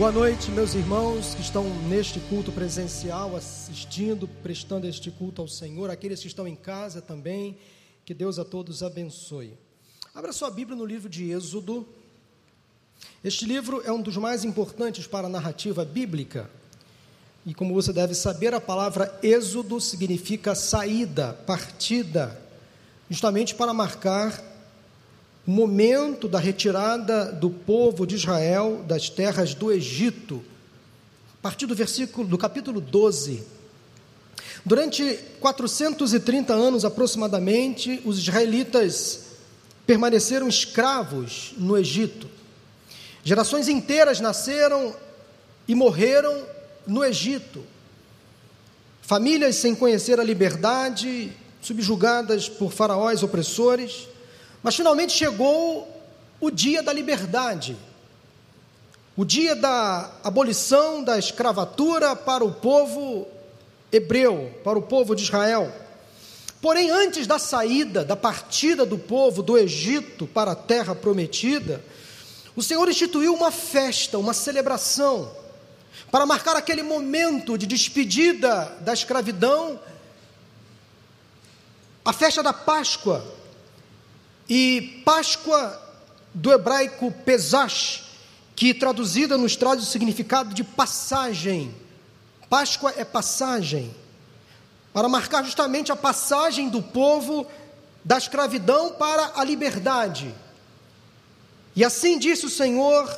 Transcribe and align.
Boa 0.00 0.10
noite, 0.10 0.50
meus 0.50 0.72
irmãos 0.72 1.34
que 1.34 1.42
estão 1.42 1.62
neste 1.86 2.18
culto 2.20 2.50
presencial, 2.50 3.36
assistindo, 3.36 4.26
prestando 4.26 4.86
este 4.86 5.10
culto 5.10 5.42
ao 5.42 5.46
Senhor, 5.46 5.90
aqueles 5.90 6.20
que 6.20 6.26
estão 6.26 6.48
em 6.48 6.56
casa 6.56 7.02
também, 7.02 7.58
que 8.02 8.14
Deus 8.14 8.38
a 8.38 8.44
todos 8.46 8.82
abençoe. 8.82 9.58
Abra 10.14 10.32
sua 10.32 10.50
Bíblia 10.50 10.74
no 10.74 10.86
livro 10.86 11.06
de 11.06 11.30
Êxodo. 11.30 11.86
Este 13.22 13.44
livro 13.44 13.82
é 13.84 13.92
um 13.92 14.00
dos 14.00 14.16
mais 14.16 14.42
importantes 14.42 15.06
para 15.06 15.26
a 15.26 15.30
narrativa 15.30 15.84
bíblica. 15.84 16.50
E 17.44 17.52
como 17.52 17.74
você 17.74 17.92
deve 17.92 18.14
saber, 18.14 18.54
a 18.54 18.60
palavra 18.60 19.18
Êxodo 19.22 19.78
significa 19.82 20.54
saída, 20.54 21.34
partida, 21.46 22.40
justamente 23.10 23.54
para 23.54 23.74
marcar 23.74 24.49
o 25.46 25.50
momento 25.50 26.28
da 26.28 26.38
retirada 26.38 27.32
do 27.32 27.50
povo 27.50 28.06
de 28.06 28.14
Israel 28.14 28.84
das 28.86 29.08
terras 29.08 29.54
do 29.54 29.72
Egito, 29.72 30.42
a 31.34 31.42
partir 31.42 31.66
do 31.66 31.74
versículo 31.74 32.28
do 32.28 32.38
capítulo 32.38 32.80
12. 32.80 33.42
Durante 34.64 35.18
430 35.40 36.52
anos 36.52 36.84
aproximadamente, 36.84 38.00
os 38.04 38.18
israelitas 38.18 39.30
permaneceram 39.86 40.46
escravos 40.46 41.52
no 41.56 41.76
Egito. 41.76 42.28
Gerações 43.24 43.68
inteiras 43.68 44.20
nasceram 44.20 44.94
e 45.66 45.74
morreram 45.74 46.44
no 46.86 47.04
Egito. 47.04 47.64
Famílias 49.02 49.56
sem 49.56 49.74
conhecer 49.74 50.20
a 50.20 50.24
liberdade, 50.24 51.32
subjugadas 51.60 52.48
por 52.48 52.72
faraós 52.72 53.22
opressores. 53.22 54.06
Mas 54.62 54.76
finalmente 54.76 55.12
chegou 55.12 55.88
o 56.40 56.50
dia 56.50 56.82
da 56.82 56.92
liberdade, 56.92 57.76
o 59.16 59.24
dia 59.24 59.54
da 59.54 60.10
abolição 60.22 61.02
da 61.02 61.18
escravatura 61.18 62.14
para 62.14 62.44
o 62.44 62.52
povo 62.52 63.26
hebreu, 63.92 64.54
para 64.62 64.78
o 64.78 64.82
povo 64.82 65.14
de 65.14 65.22
Israel. 65.22 65.72
Porém, 66.60 66.90
antes 66.90 67.26
da 67.26 67.38
saída, 67.38 68.04
da 68.04 68.16
partida 68.16 68.84
do 68.84 68.98
povo 68.98 69.42
do 69.42 69.56
Egito 69.56 70.26
para 70.26 70.52
a 70.52 70.56
terra 70.56 70.94
prometida, 70.94 71.82
o 72.54 72.62
Senhor 72.62 72.86
instituiu 72.88 73.34
uma 73.34 73.50
festa, 73.50 74.18
uma 74.18 74.34
celebração, 74.34 75.30
para 76.10 76.26
marcar 76.26 76.56
aquele 76.56 76.82
momento 76.82 77.56
de 77.56 77.66
despedida 77.66 78.76
da 78.80 78.92
escravidão, 78.92 79.80
a 82.04 82.12
festa 82.12 82.42
da 82.42 82.52
Páscoa, 82.52 83.24
e 84.50 85.00
Páscoa, 85.04 85.80
do 86.34 86.52
hebraico 86.52 87.12
Pesash, 87.24 88.02
que 88.56 88.74
traduzida 88.74 89.38
nos 89.38 89.54
traz 89.54 89.80
o 89.80 89.86
significado 89.86 90.52
de 90.52 90.64
passagem. 90.64 91.72
Páscoa 92.48 92.92
é 92.96 93.04
passagem, 93.04 93.94
para 94.92 95.08
marcar 95.08 95.44
justamente 95.44 95.92
a 95.92 95.96
passagem 95.96 96.68
do 96.68 96.82
povo 96.82 97.46
da 98.04 98.18
escravidão 98.18 98.90
para 98.94 99.34
a 99.36 99.44
liberdade. 99.44 100.34
E 101.76 101.84
assim 101.84 102.18
disse 102.18 102.44
o 102.44 102.50
Senhor, 102.50 103.08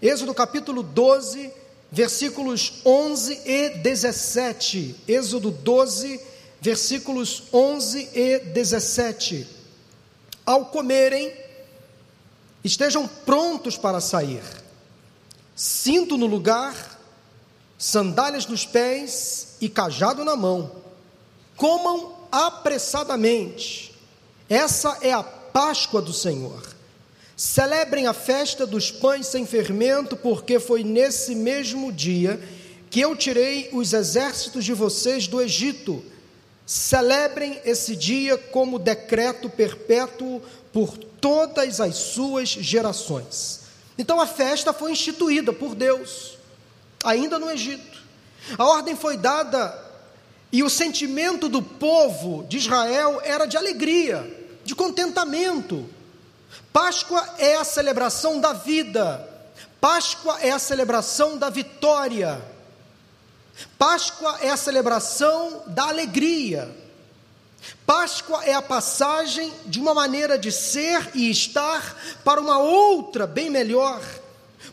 Êxodo 0.00 0.32
capítulo 0.32 0.84
12, 0.84 1.52
versículos 1.90 2.74
11 2.84 3.40
e 3.44 3.70
17. 3.70 4.94
Êxodo 5.08 5.50
12, 5.50 6.20
versículos 6.60 7.42
11 7.52 8.08
e 8.14 8.38
17 8.38 9.55
ao 10.46 10.66
comerem, 10.66 11.34
estejam 12.62 13.06
prontos 13.06 13.76
para 13.76 14.00
sair, 14.00 14.42
cinto 15.56 16.16
no 16.16 16.26
lugar, 16.26 16.98
sandálias 17.76 18.46
nos 18.46 18.64
pés 18.64 19.56
e 19.60 19.68
cajado 19.68 20.24
na 20.24 20.36
mão. 20.36 20.70
Comam 21.56 22.14
apressadamente. 22.30 23.92
Essa 24.48 24.98
é 25.02 25.12
a 25.12 25.22
Páscoa 25.22 26.00
do 26.00 26.12
Senhor. 26.12 26.62
Celebrem 27.36 28.06
a 28.06 28.12
festa 28.12 28.66
dos 28.66 28.90
pães 28.90 29.26
sem 29.26 29.44
fermento, 29.44 30.16
porque 30.16 30.60
foi 30.60 30.84
nesse 30.84 31.34
mesmo 31.34 31.92
dia 31.92 32.40
que 32.88 33.00
eu 33.00 33.16
tirei 33.16 33.68
os 33.72 33.92
exércitos 33.92 34.64
de 34.64 34.72
vocês 34.72 35.26
do 35.26 35.40
Egito 35.40 36.02
Celebrem 36.66 37.60
esse 37.64 37.94
dia 37.94 38.36
como 38.36 38.78
decreto 38.78 39.48
perpétuo 39.48 40.42
por 40.72 40.98
todas 40.98 41.80
as 41.80 41.94
suas 41.94 42.48
gerações. 42.48 43.60
Então 43.96 44.20
a 44.20 44.26
festa 44.26 44.72
foi 44.72 44.90
instituída 44.90 45.52
por 45.52 45.76
Deus, 45.76 46.36
ainda 47.04 47.38
no 47.38 47.48
Egito. 47.48 48.02
A 48.58 48.64
ordem 48.64 48.96
foi 48.96 49.16
dada 49.16 49.86
e 50.52 50.62
o 50.62 50.68
sentimento 50.68 51.48
do 51.48 51.62
povo 51.62 52.44
de 52.48 52.58
Israel 52.58 53.20
era 53.22 53.46
de 53.46 53.56
alegria, 53.56 54.28
de 54.64 54.74
contentamento. 54.74 55.88
Páscoa 56.72 57.34
é 57.38 57.56
a 57.56 57.64
celebração 57.64 58.40
da 58.40 58.52
vida, 58.52 59.28
Páscoa 59.80 60.38
é 60.40 60.50
a 60.50 60.58
celebração 60.58 61.38
da 61.38 61.48
vitória. 61.48 62.42
Páscoa 63.78 64.38
é 64.40 64.50
a 64.50 64.56
celebração 64.56 65.62
da 65.66 65.88
alegria. 65.88 66.74
Páscoa 67.86 68.44
é 68.44 68.52
a 68.52 68.62
passagem 68.62 69.52
de 69.64 69.80
uma 69.80 69.94
maneira 69.94 70.38
de 70.38 70.52
ser 70.52 71.10
e 71.14 71.30
estar 71.30 71.96
para 72.24 72.40
uma 72.40 72.58
outra 72.58 73.26
bem 73.26 73.50
melhor. 73.50 74.00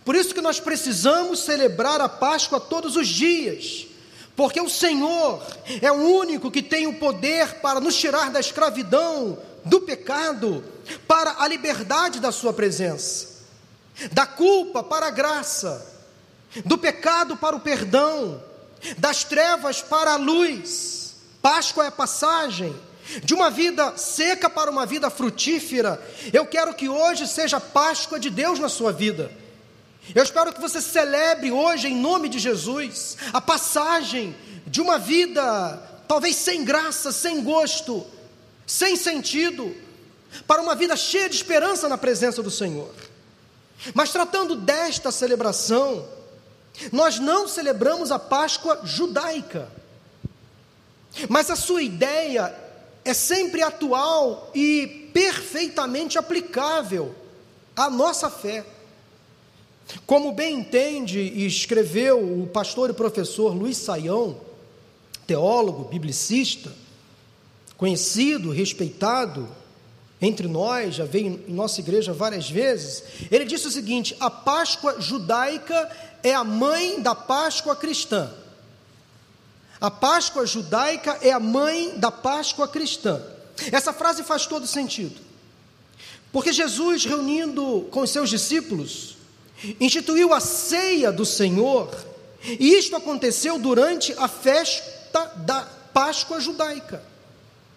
Por 0.03 0.15
isso 0.15 0.33
que 0.33 0.41
nós 0.41 0.59
precisamos 0.59 1.39
celebrar 1.39 2.01
a 2.01 2.09
Páscoa 2.09 2.59
todos 2.59 2.95
os 2.95 3.07
dias, 3.07 3.87
porque 4.35 4.59
o 4.59 4.69
Senhor 4.69 5.41
é 5.81 5.91
o 5.91 6.17
único 6.17 6.51
que 6.51 6.61
tem 6.61 6.87
o 6.87 6.99
poder 6.99 7.55
para 7.61 7.79
nos 7.79 7.95
tirar 7.95 8.31
da 8.31 8.39
escravidão, 8.39 9.37
do 9.63 9.81
pecado, 9.81 10.63
para 11.07 11.35
a 11.39 11.47
liberdade 11.47 12.19
da 12.19 12.31
Sua 12.31 12.51
presença, 12.51 13.29
da 14.11 14.25
culpa 14.25 14.83
para 14.83 15.07
a 15.07 15.11
graça, 15.11 15.89
do 16.65 16.77
pecado 16.77 17.37
para 17.37 17.55
o 17.55 17.61
perdão 17.61 18.41
das 18.97 19.23
trevas 19.23 19.81
para 19.81 20.13
a 20.13 20.17
luz. 20.17 21.15
Páscoa 21.41 21.85
é 21.85 21.91
passagem 21.91 22.75
de 23.23 23.33
uma 23.33 23.49
vida 23.49 23.97
seca 23.97 24.49
para 24.49 24.71
uma 24.71 24.85
vida 24.85 25.09
frutífera. 25.09 26.01
Eu 26.31 26.45
quero 26.45 26.73
que 26.73 26.87
hoje 26.87 27.27
seja 27.27 27.59
Páscoa 27.59 28.19
de 28.19 28.29
Deus 28.29 28.59
na 28.59 28.69
sua 28.69 28.91
vida. 28.91 29.31
Eu 30.13 30.23
espero 30.23 30.53
que 30.53 30.61
você 30.61 30.81
celebre 30.81 31.51
hoje, 31.51 31.87
em 31.87 31.95
nome 31.95 32.27
de 32.27 32.39
Jesus, 32.39 33.17
a 33.31 33.39
passagem 33.39 34.35
de 34.65 34.81
uma 34.81 34.97
vida 34.97 35.91
talvez 36.07 36.35
sem 36.35 36.63
graça, 36.63 37.11
sem 37.11 37.41
gosto, 37.43 38.05
sem 38.67 38.95
sentido, 38.95 39.75
para 40.45 40.61
uma 40.61 40.75
vida 40.75 40.95
cheia 40.95 41.29
de 41.29 41.35
esperança 41.35 41.87
na 41.87 41.97
presença 41.97 42.41
do 42.43 42.51
Senhor. 42.51 42.93
Mas 43.93 44.11
tratando 44.11 44.55
desta 44.55 45.11
celebração, 45.11 46.07
nós 46.91 47.19
não 47.19 47.47
celebramos 47.47 48.11
a 48.11 48.19
Páscoa 48.19 48.81
judaica, 48.83 49.69
mas 51.29 51.49
a 51.49 51.55
sua 51.55 51.83
ideia 51.83 52.53
é 53.05 53.13
sempre 53.13 53.61
atual 53.61 54.51
e 54.55 55.09
perfeitamente 55.13 56.17
aplicável 56.17 57.13
à 57.75 57.89
nossa 57.89 58.29
fé. 58.29 58.65
Como 60.07 60.31
bem 60.31 60.59
entende 60.59 61.19
e 61.19 61.45
escreveu 61.45 62.19
o 62.19 62.47
pastor 62.47 62.89
e 62.89 62.93
professor 62.93 63.53
Luiz 63.53 63.77
Saião, 63.77 64.37
teólogo, 65.27 65.85
biblicista, 65.85 66.71
conhecido, 67.77 68.49
respeitado 68.49 69.47
entre 70.23 70.47
nós, 70.47 70.95
já 70.95 71.05
veio 71.05 71.43
em 71.47 71.53
nossa 71.53 71.79
igreja 71.79 72.13
várias 72.13 72.49
vezes, 72.49 73.03
ele 73.29 73.45
disse 73.45 73.67
o 73.67 73.71
seguinte: 73.71 74.15
a 74.19 74.29
Páscoa 74.29 74.99
judaica 74.99 75.89
é 76.23 76.33
a 76.33 76.43
mãe 76.43 77.01
da 77.01 77.13
Páscoa 77.13 77.75
cristã. 77.75 78.31
A 79.81 79.91
Páscoa 79.91 80.45
judaica 80.45 81.17
é 81.21 81.31
a 81.31 81.39
mãe 81.39 81.93
da 81.97 82.09
Páscoa 82.09 82.67
cristã. 82.67 83.21
Essa 83.71 83.91
frase 83.91 84.23
faz 84.23 84.45
todo 84.45 84.65
sentido. 84.65 85.19
Porque 86.31 86.53
Jesus, 86.53 87.05
reunindo 87.05 87.87
com 87.91 88.01
os 88.01 88.09
seus 88.09 88.29
discípulos, 88.29 89.17
instituiu 89.79 90.33
a 90.33 90.39
ceia 90.39 91.11
do 91.11 91.25
Senhor, 91.25 91.93
e 92.43 92.73
isto 92.73 92.95
aconteceu 92.95 93.59
durante 93.59 94.13
a 94.17 94.27
festa 94.27 95.25
da 95.37 95.61
Páscoa 95.93 96.39
judaica. 96.39 97.03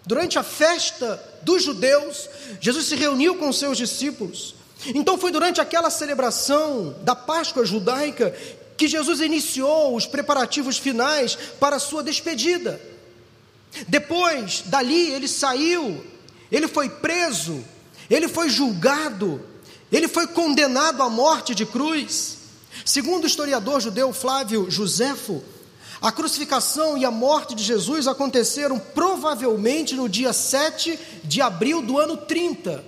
Durante 0.07 0.39
a 0.39 0.43
festa 0.43 1.23
dos 1.43 1.61
judeus, 1.61 2.27
Jesus 2.59 2.87
se 2.87 2.95
reuniu 2.95 3.35
com 3.35 3.53
seus 3.53 3.77
discípulos 3.77 4.57
então 4.93 5.17
foi 5.17 5.31
durante 5.31 5.59
aquela 5.59 5.89
celebração 5.89 6.95
da 7.01 7.15
Páscoa 7.15 7.65
judaica 7.65 8.35
que 8.75 8.87
Jesus 8.87 9.21
iniciou 9.21 9.95
os 9.95 10.05
preparativos 10.05 10.77
finais 10.77 11.37
para 11.59 11.77
a 11.77 11.79
sua 11.79 12.03
despedida. 12.03 12.79
Depois 13.87 14.63
dali 14.65 15.11
ele 15.11 15.27
saiu, 15.27 16.05
ele 16.51 16.67
foi 16.67 16.89
preso, 16.89 17.63
ele 18.09 18.27
foi 18.27 18.49
julgado, 18.49 19.41
ele 19.91 20.07
foi 20.07 20.27
condenado 20.27 21.01
à 21.01 21.09
morte 21.09 21.55
de 21.55 21.65
cruz. 21.65 22.37
Segundo 22.85 23.23
o 23.23 23.27
historiador 23.27 23.81
judeu 23.81 24.13
Flávio 24.13 24.69
Josefo, 24.69 25.43
a 26.01 26.11
crucificação 26.11 26.97
e 26.97 27.05
a 27.05 27.11
morte 27.11 27.55
de 27.55 27.63
Jesus 27.63 28.07
aconteceram 28.07 28.77
provavelmente 28.79 29.95
no 29.95 30.07
dia 30.07 30.31
7 30.31 30.97
de 31.23 31.41
abril 31.41 31.81
do 31.81 31.97
ano 31.97 32.17
30. 32.17 32.83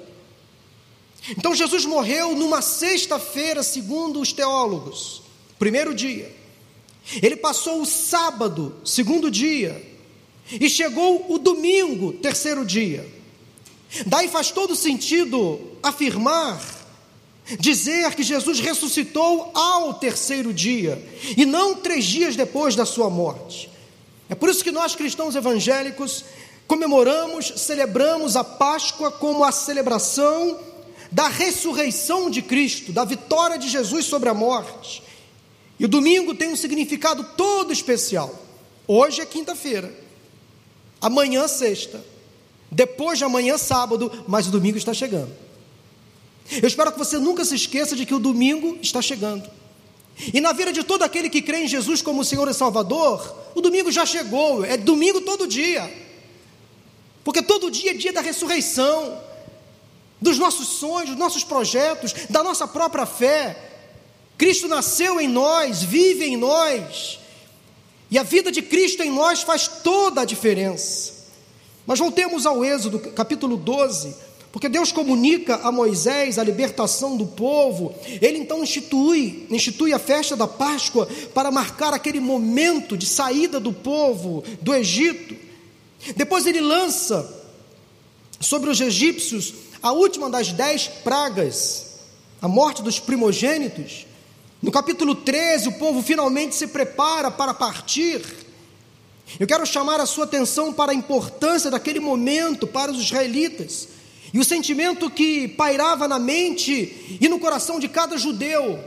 Então 1.31 1.53
Jesus 1.53 1.85
morreu 1.85 2.35
numa 2.35 2.61
sexta-feira, 2.61 3.63
segundo 3.63 4.19
os 4.19 4.31
teólogos, 4.31 5.21
primeiro 5.57 5.93
dia. 5.93 6.35
Ele 7.21 7.35
passou 7.35 7.81
o 7.81 7.85
sábado, 7.85 8.75
segundo 8.85 9.31
dia, 9.31 9.85
e 10.51 10.69
chegou 10.69 11.25
o 11.29 11.39
domingo, 11.39 12.13
terceiro 12.13 12.65
dia. 12.65 13.07
Daí 14.05 14.27
faz 14.27 14.51
todo 14.51 14.75
sentido 14.75 15.59
afirmar, 15.81 16.61
dizer 17.57 18.13
que 18.13 18.23
Jesus 18.23 18.59
ressuscitou 18.59 19.51
ao 19.53 19.93
terceiro 19.95 20.53
dia, 20.53 21.01
e 21.35 21.45
não 21.45 21.75
três 21.75 22.05
dias 22.05 22.35
depois 22.35 22.75
da 22.75 22.85
sua 22.85 23.09
morte. 23.09 23.69
É 24.29 24.35
por 24.35 24.49
isso 24.49 24.63
que 24.63 24.71
nós 24.71 24.95
cristãos 24.95 25.35
evangélicos 25.35 26.25
comemoramos, 26.67 27.53
celebramos 27.57 28.35
a 28.35 28.43
Páscoa 28.43 29.11
como 29.11 29.43
a 29.43 29.51
celebração 29.51 30.59
da 31.11 31.27
ressurreição 31.27 32.29
de 32.29 32.43
Cristo, 32.43 32.91
da 32.91 33.03
vitória 33.03 33.57
de 33.57 33.67
Jesus 33.67 34.05
sobre 34.05 34.29
a 34.29 34.33
morte. 34.33 35.01
E 35.79 35.85
o 35.85 35.87
domingo 35.87 36.35
tem 36.35 36.49
um 36.49 36.55
significado 36.55 37.23
todo 37.35 37.73
especial. 37.73 38.33
Hoje 38.87 39.21
é 39.21 39.25
quinta-feira, 39.25 39.91
amanhã 41.01 41.47
sexta, 41.47 42.03
depois 42.71 43.17
de 43.17 43.23
amanhã 43.23 43.57
sábado, 43.57 44.23
mas 44.27 44.47
o 44.47 44.51
domingo 44.51 44.77
está 44.77 44.93
chegando. 44.93 45.48
Eu 46.51 46.67
espero 46.67 46.91
que 46.91 46.97
você 46.97 47.17
nunca 47.17 47.45
se 47.45 47.55
esqueça 47.55 47.95
de 47.95 48.05
que 48.05 48.13
o 48.13 48.19
domingo 48.19 48.77
está 48.81 49.01
chegando. 49.01 49.49
E 50.33 50.41
na 50.41 50.51
vida 50.51 50.73
de 50.73 50.83
todo 50.83 51.03
aquele 51.03 51.29
que 51.29 51.41
crê 51.41 51.63
em 51.63 51.67
Jesus 51.67 52.01
como 52.01 52.25
Senhor 52.25 52.47
e 52.49 52.53
Salvador, 52.53 53.35
o 53.55 53.61
domingo 53.61 53.91
já 53.91 54.05
chegou, 54.05 54.65
é 54.65 54.75
domingo 54.75 55.21
todo 55.21 55.47
dia. 55.47 55.89
Porque 57.23 57.41
todo 57.41 57.71
dia 57.71 57.91
é 57.91 57.93
dia 57.93 58.11
da 58.11 58.21
ressurreição, 58.21 59.21
dos 60.21 60.37
nossos 60.37 60.67
sonhos, 60.67 61.11
dos 61.11 61.19
nossos 61.19 61.43
projetos, 61.43 62.13
da 62.29 62.43
nossa 62.43 62.67
própria 62.67 63.05
fé. 63.05 63.71
Cristo 64.37 64.67
nasceu 64.67 65.19
em 65.21 65.27
nós, 65.27 65.83
vive 65.83 66.25
em 66.25 66.35
nós, 66.35 67.19
e 68.11 68.17
a 68.17 68.23
vida 68.23 68.51
de 68.51 68.61
Cristo 68.61 69.03
em 69.03 69.11
nós 69.11 69.43
faz 69.43 69.67
toda 69.67 70.21
a 70.21 70.25
diferença. 70.25 71.13
Mas 71.85 71.99
voltemos 71.99 72.45
ao 72.45 72.63
Êxodo, 72.65 72.99
capítulo 72.99 73.55
12, 73.55 74.15
porque 74.51 74.67
Deus 74.67 74.91
comunica 74.91 75.57
a 75.57 75.71
Moisés 75.71 76.39
a 76.39 76.43
libertação 76.43 77.15
do 77.15 77.27
povo, 77.27 77.93
ele 78.19 78.39
então 78.39 78.63
institui, 78.63 79.45
institui 79.49 79.93
a 79.93 79.99
festa 79.99 80.35
da 80.35 80.47
Páscoa 80.47 81.07
para 81.33 81.51
marcar 81.51 81.93
aquele 81.93 82.19
momento 82.19 82.97
de 82.97 83.05
saída 83.05 83.59
do 83.59 83.71
povo 83.71 84.43
do 84.59 84.73
Egito. 84.73 85.35
Depois 86.15 86.47
ele 86.47 86.61
lança 86.61 87.37
sobre 88.39 88.71
os 88.71 88.81
egípcios 88.81 89.53
a 89.83 89.91
última 89.91 90.29
das 90.29 90.51
dez 90.51 90.87
pragas, 90.87 91.99
a 92.41 92.47
morte 92.47 92.81
dos 92.81 92.99
primogênitos. 92.99 94.07
No 94.61 94.71
capítulo 94.71 95.13
13, 95.13 95.69
o 95.69 95.73
povo 95.73 96.01
finalmente 96.01 96.55
se 96.55 96.67
prepara 96.67 97.29
para 97.29 97.53
partir. 97.53 98.21
Eu 99.39 99.45
quero 99.45 99.63
chamar 99.63 99.99
a 99.99 100.07
sua 100.07 100.23
atenção 100.23 100.73
para 100.73 100.91
a 100.91 100.95
importância 100.95 101.69
daquele 101.69 101.99
momento 101.99 102.65
para 102.65 102.91
os 102.91 102.99
israelitas 102.99 103.98
e 104.33 104.39
o 104.39 104.43
sentimento 104.43 105.09
que 105.09 105.47
pairava 105.47 106.07
na 106.07 106.19
mente 106.19 107.17
e 107.19 107.27
no 107.27 107.39
coração 107.39 107.79
de 107.79 107.87
cada 107.87 108.17
judeu, 108.17 108.79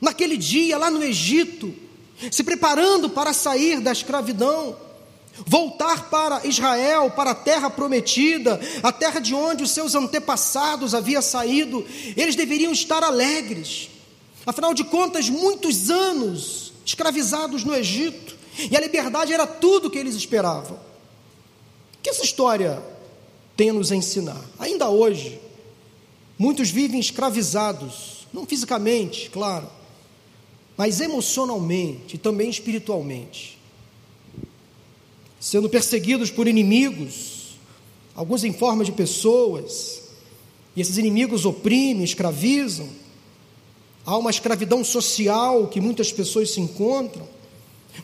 naquele 0.00 0.36
dia 0.36 0.78
lá 0.78 0.90
no 0.90 1.02
Egito, 1.02 1.74
se 2.30 2.44
preparando 2.44 3.10
para 3.10 3.32
sair 3.32 3.80
da 3.80 3.92
escravidão, 3.92 4.76
voltar 5.46 6.08
para 6.08 6.46
Israel, 6.46 7.10
para 7.10 7.32
a 7.32 7.34
terra 7.34 7.68
prometida, 7.68 8.60
a 8.82 8.92
terra 8.92 9.20
de 9.20 9.34
onde 9.34 9.62
os 9.64 9.70
seus 9.70 9.94
antepassados 9.94 10.94
haviam 10.94 11.20
saído, 11.20 11.84
eles 12.16 12.36
deveriam 12.36 12.72
estar 12.72 13.02
alegres 13.02 13.90
Afinal 14.46 14.72
de 14.72 14.84
contas, 14.84 15.28
muitos 15.28 15.90
anos 15.90 16.72
escravizados 16.84 17.64
no 17.64 17.74
Egito, 17.74 18.36
e 18.70 18.76
a 18.76 18.80
liberdade 18.80 19.32
era 19.32 19.44
tudo 19.44 19.90
que 19.90 19.98
eles 19.98 20.14
esperavam. 20.14 20.78
Que 22.00 22.10
essa 22.10 22.24
história 22.24 22.80
tem 23.56 23.70
a 23.70 23.72
nos 23.72 23.90
ensinar? 23.90 24.44
Ainda 24.58 24.88
hoje, 24.88 25.40
muitos 26.38 26.70
vivem 26.70 27.00
escravizados, 27.00 28.26
não 28.32 28.46
fisicamente, 28.46 29.30
claro, 29.30 29.68
mas 30.76 31.00
emocionalmente 31.00 32.16
e 32.16 32.18
também 32.18 32.50
espiritualmente, 32.50 33.58
sendo 35.40 35.68
perseguidos 35.68 36.30
por 36.30 36.46
inimigos, 36.46 37.56
alguns 38.14 38.44
em 38.44 38.52
forma 38.52 38.84
de 38.84 38.92
pessoas, 38.92 40.02
e 40.74 40.80
esses 40.80 40.98
inimigos 40.98 41.46
oprimem, 41.46 42.04
escravizam 42.04 42.88
há 44.06 44.16
uma 44.16 44.30
escravidão 44.30 44.84
social 44.84 45.66
que 45.66 45.80
muitas 45.80 46.12
pessoas 46.12 46.50
se 46.50 46.60
encontram, 46.60 47.26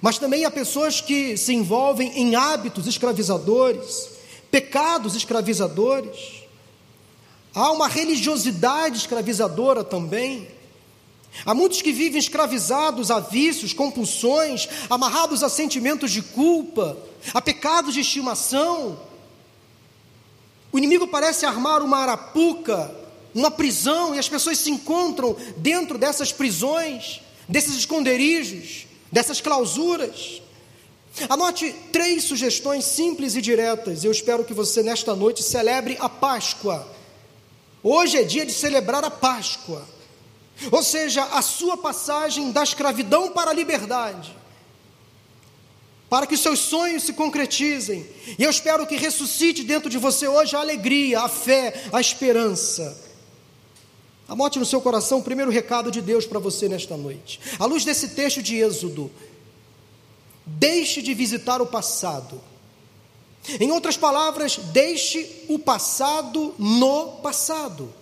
mas 0.00 0.18
também 0.18 0.44
há 0.44 0.50
pessoas 0.50 1.00
que 1.00 1.36
se 1.36 1.54
envolvem 1.54 2.18
em 2.18 2.34
hábitos 2.34 2.88
escravizadores, 2.88 4.08
pecados 4.52 5.16
escravizadores. 5.16 6.44
Há 7.52 7.72
uma 7.72 7.88
religiosidade 7.88 8.98
escravizadora 8.98 9.82
também. 9.82 10.46
Há 11.44 11.52
muitos 11.52 11.82
que 11.82 11.92
vivem 11.92 12.20
escravizados 12.20 13.10
a 13.10 13.18
vícios, 13.18 13.72
compulsões, 13.72 14.68
amarrados 14.88 15.42
a 15.42 15.48
sentimentos 15.48 16.12
de 16.12 16.22
culpa, 16.22 16.96
a 17.34 17.42
pecados 17.42 17.94
de 17.94 18.00
estimação. 18.00 19.00
O 20.70 20.78
inimigo 20.78 21.08
parece 21.08 21.44
armar 21.44 21.82
uma 21.82 21.98
arapuca 21.98 23.02
uma 23.34 23.50
prisão, 23.50 24.14
e 24.14 24.18
as 24.18 24.28
pessoas 24.28 24.58
se 24.58 24.70
encontram 24.70 25.36
dentro 25.56 25.96
dessas 25.96 26.32
prisões, 26.32 27.20
desses 27.48 27.76
esconderijos, 27.76 28.86
dessas 29.10 29.40
clausuras. 29.40 30.42
Anote 31.28 31.74
três 31.92 32.24
sugestões 32.24 32.84
simples 32.84 33.36
e 33.36 33.42
diretas. 33.42 34.02
Eu 34.02 34.10
espero 34.12 34.44
que 34.44 34.54
você, 34.54 34.82
nesta 34.82 35.14
noite, 35.14 35.42
celebre 35.42 35.96
a 36.00 36.08
Páscoa. 36.08 36.86
Hoje 37.82 38.16
é 38.16 38.22
dia 38.22 38.46
de 38.46 38.52
celebrar 38.52 39.04
a 39.04 39.10
Páscoa, 39.10 39.84
ou 40.70 40.82
seja, 40.82 41.24
a 41.24 41.42
sua 41.42 41.76
passagem 41.76 42.52
da 42.52 42.62
escravidão 42.62 43.30
para 43.30 43.50
a 43.50 43.54
liberdade, 43.54 44.34
para 46.08 46.26
que 46.26 46.36
seus 46.36 46.60
sonhos 46.60 47.02
se 47.02 47.12
concretizem. 47.12 48.06
E 48.38 48.42
eu 48.42 48.50
espero 48.50 48.86
que 48.86 48.96
ressuscite 48.96 49.64
dentro 49.64 49.90
de 49.90 49.98
você 49.98 50.28
hoje 50.28 50.54
a 50.54 50.60
alegria, 50.60 51.20
a 51.20 51.28
fé, 51.28 51.88
a 51.92 52.00
esperança. 52.00 53.10
Anote 54.28 54.58
no 54.58 54.64
seu 54.64 54.80
coração 54.80 55.18
o 55.18 55.22
primeiro 55.22 55.50
recado 55.50 55.90
de 55.90 56.00
Deus 56.00 56.24
para 56.24 56.38
você 56.38 56.68
nesta 56.68 56.96
noite. 56.96 57.40
À 57.58 57.66
luz 57.66 57.84
desse 57.84 58.10
texto 58.10 58.40
de 58.40 58.56
Êxodo, 58.56 59.10
deixe 60.44 61.02
de 61.02 61.14
visitar 61.14 61.60
o 61.60 61.66
passado. 61.66 62.40
Em 63.60 63.70
outras 63.72 63.96
palavras, 63.96 64.56
deixe 64.56 65.44
o 65.48 65.58
passado 65.58 66.54
no 66.58 67.18
passado. 67.22 67.92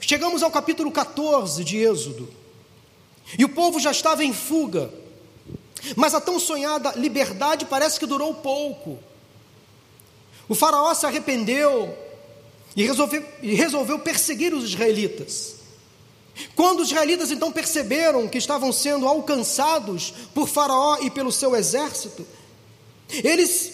Chegamos 0.00 0.42
ao 0.42 0.50
capítulo 0.50 0.90
14 0.90 1.62
de 1.64 1.78
Êxodo, 1.78 2.28
e 3.38 3.44
o 3.44 3.48
povo 3.48 3.78
já 3.78 3.90
estava 3.90 4.24
em 4.24 4.32
fuga, 4.32 4.92
mas 5.96 6.14
a 6.14 6.20
tão 6.20 6.38
sonhada 6.38 6.92
liberdade 6.92 7.66
parece 7.66 7.98
que 7.98 8.06
durou 8.06 8.34
pouco. 8.34 8.98
O 10.48 10.54
Faraó 10.54 10.92
se 10.94 11.06
arrependeu, 11.06 11.96
e 12.76 12.84
resolveu, 12.84 13.24
e 13.42 13.54
resolveu 13.54 13.98
perseguir 13.98 14.52
os 14.52 14.64
israelitas. 14.64 15.53
Quando 16.56 16.80
os 16.80 16.88
israelitas 16.88 17.30
então 17.30 17.52
perceberam 17.52 18.28
que 18.28 18.38
estavam 18.38 18.72
sendo 18.72 19.06
alcançados 19.06 20.12
por 20.34 20.48
Faraó 20.48 20.98
e 21.00 21.10
pelo 21.10 21.30
seu 21.30 21.54
exército, 21.54 22.26
eles 23.08 23.72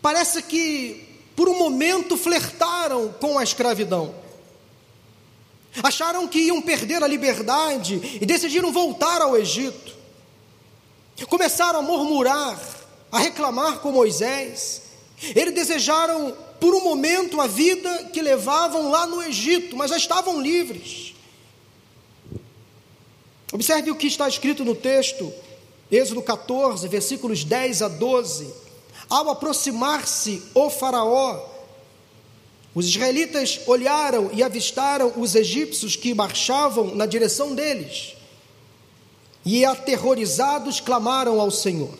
parece 0.00 0.42
que 0.42 1.08
por 1.34 1.48
um 1.48 1.58
momento 1.58 2.16
flertaram 2.16 3.12
com 3.20 3.38
a 3.38 3.42
escravidão. 3.42 4.14
Acharam 5.82 6.26
que 6.26 6.38
iam 6.38 6.60
perder 6.60 7.02
a 7.02 7.06
liberdade 7.06 8.18
e 8.20 8.26
decidiram 8.26 8.72
voltar 8.72 9.22
ao 9.22 9.36
Egito. 9.36 9.94
Começaram 11.28 11.78
a 11.78 11.82
murmurar, 11.82 12.60
a 13.10 13.18
reclamar 13.18 13.78
com 13.78 13.92
Moisés. 13.92 14.82
Eles 15.22 15.54
desejaram 15.54 16.36
por 16.58 16.74
um 16.74 16.82
momento 16.82 17.40
a 17.40 17.46
vida 17.46 18.10
que 18.12 18.20
levavam 18.20 18.90
lá 18.90 19.06
no 19.06 19.22
Egito, 19.22 19.76
mas 19.76 19.90
já 19.90 19.96
estavam 19.96 20.40
livres. 20.40 21.14
Observe 23.52 23.90
o 23.90 23.96
que 23.96 24.06
está 24.06 24.28
escrito 24.28 24.64
no 24.64 24.74
texto, 24.74 25.32
Êxodo 25.90 26.22
14, 26.22 26.86
versículos 26.88 27.42
10 27.44 27.82
a 27.82 27.88
12. 27.88 28.52
Ao 29.08 29.28
aproximar-se 29.28 30.42
o 30.54 30.70
Faraó, 30.70 31.48
Os 32.72 32.86
israelitas 32.86 33.60
olharam 33.66 34.30
e 34.32 34.44
avistaram 34.44 35.12
os 35.16 35.34
egípcios 35.34 35.96
que 35.96 36.14
marchavam 36.14 36.94
na 36.94 37.04
direção 37.04 37.52
deles. 37.52 38.14
E 39.44 39.64
aterrorizados 39.64 40.78
clamaram 40.78 41.40
ao 41.40 41.50
Senhor. 41.50 41.90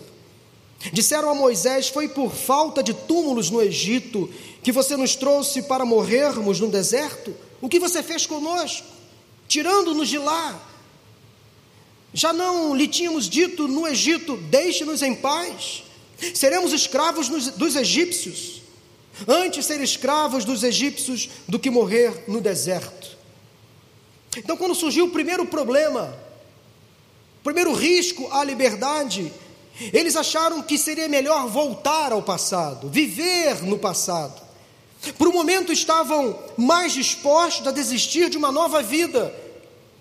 Disseram 0.92 1.28
a 1.28 1.34
Moisés: 1.34 1.88
Foi 1.88 2.08
por 2.08 2.32
falta 2.32 2.84
de 2.84 2.94
túmulos 2.94 3.50
no 3.50 3.60
Egito 3.60 4.30
que 4.62 4.70
você 4.70 4.96
nos 4.96 5.16
trouxe 5.16 5.62
para 5.62 5.84
morrermos 5.84 6.60
no 6.60 6.68
deserto? 6.68 7.34
O 7.60 7.68
que 7.68 7.80
você 7.80 8.02
fez 8.02 8.24
conosco? 8.24 8.86
Tirando-nos 9.48 10.08
de 10.08 10.18
lá. 10.18 10.69
Já 12.12 12.32
não 12.32 12.74
lhe 12.74 12.88
tínhamos 12.88 13.28
dito 13.28 13.68
no 13.68 13.86
Egito: 13.86 14.36
Deixe-nos 14.36 15.02
em 15.02 15.14
paz. 15.14 15.84
Seremos 16.34 16.72
escravos 16.72 17.28
dos 17.28 17.76
egípcios. 17.76 18.60
Antes 19.26 19.66
ser 19.66 19.80
escravos 19.80 20.44
dos 20.44 20.62
egípcios 20.62 21.28
do 21.46 21.58
que 21.58 21.70
morrer 21.70 22.24
no 22.26 22.40
deserto. 22.40 23.16
Então, 24.36 24.56
quando 24.56 24.74
surgiu 24.74 25.06
o 25.06 25.10
primeiro 25.10 25.44
problema, 25.46 26.16
o 27.40 27.44
primeiro 27.44 27.72
risco 27.72 28.28
à 28.32 28.44
liberdade, 28.44 29.32
eles 29.92 30.14
acharam 30.16 30.62
que 30.62 30.78
seria 30.78 31.08
melhor 31.08 31.48
voltar 31.48 32.12
ao 32.12 32.22
passado, 32.22 32.88
viver 32.88 33.62
no 33.62 33.78
passado. 33.78 34.40
Por 35.16 35.28
um 35.28 35.32
momento 35.32 35.72
estavam 35.72 36.38
mais 36.56 36.92
dispostos 36.92 37.66
a 37.66 37.72
desistir 37.72 38.28
de 38.28 38.36
uma 38.36 38.52
nova 38.52 38.82
vida, 38.82 39.34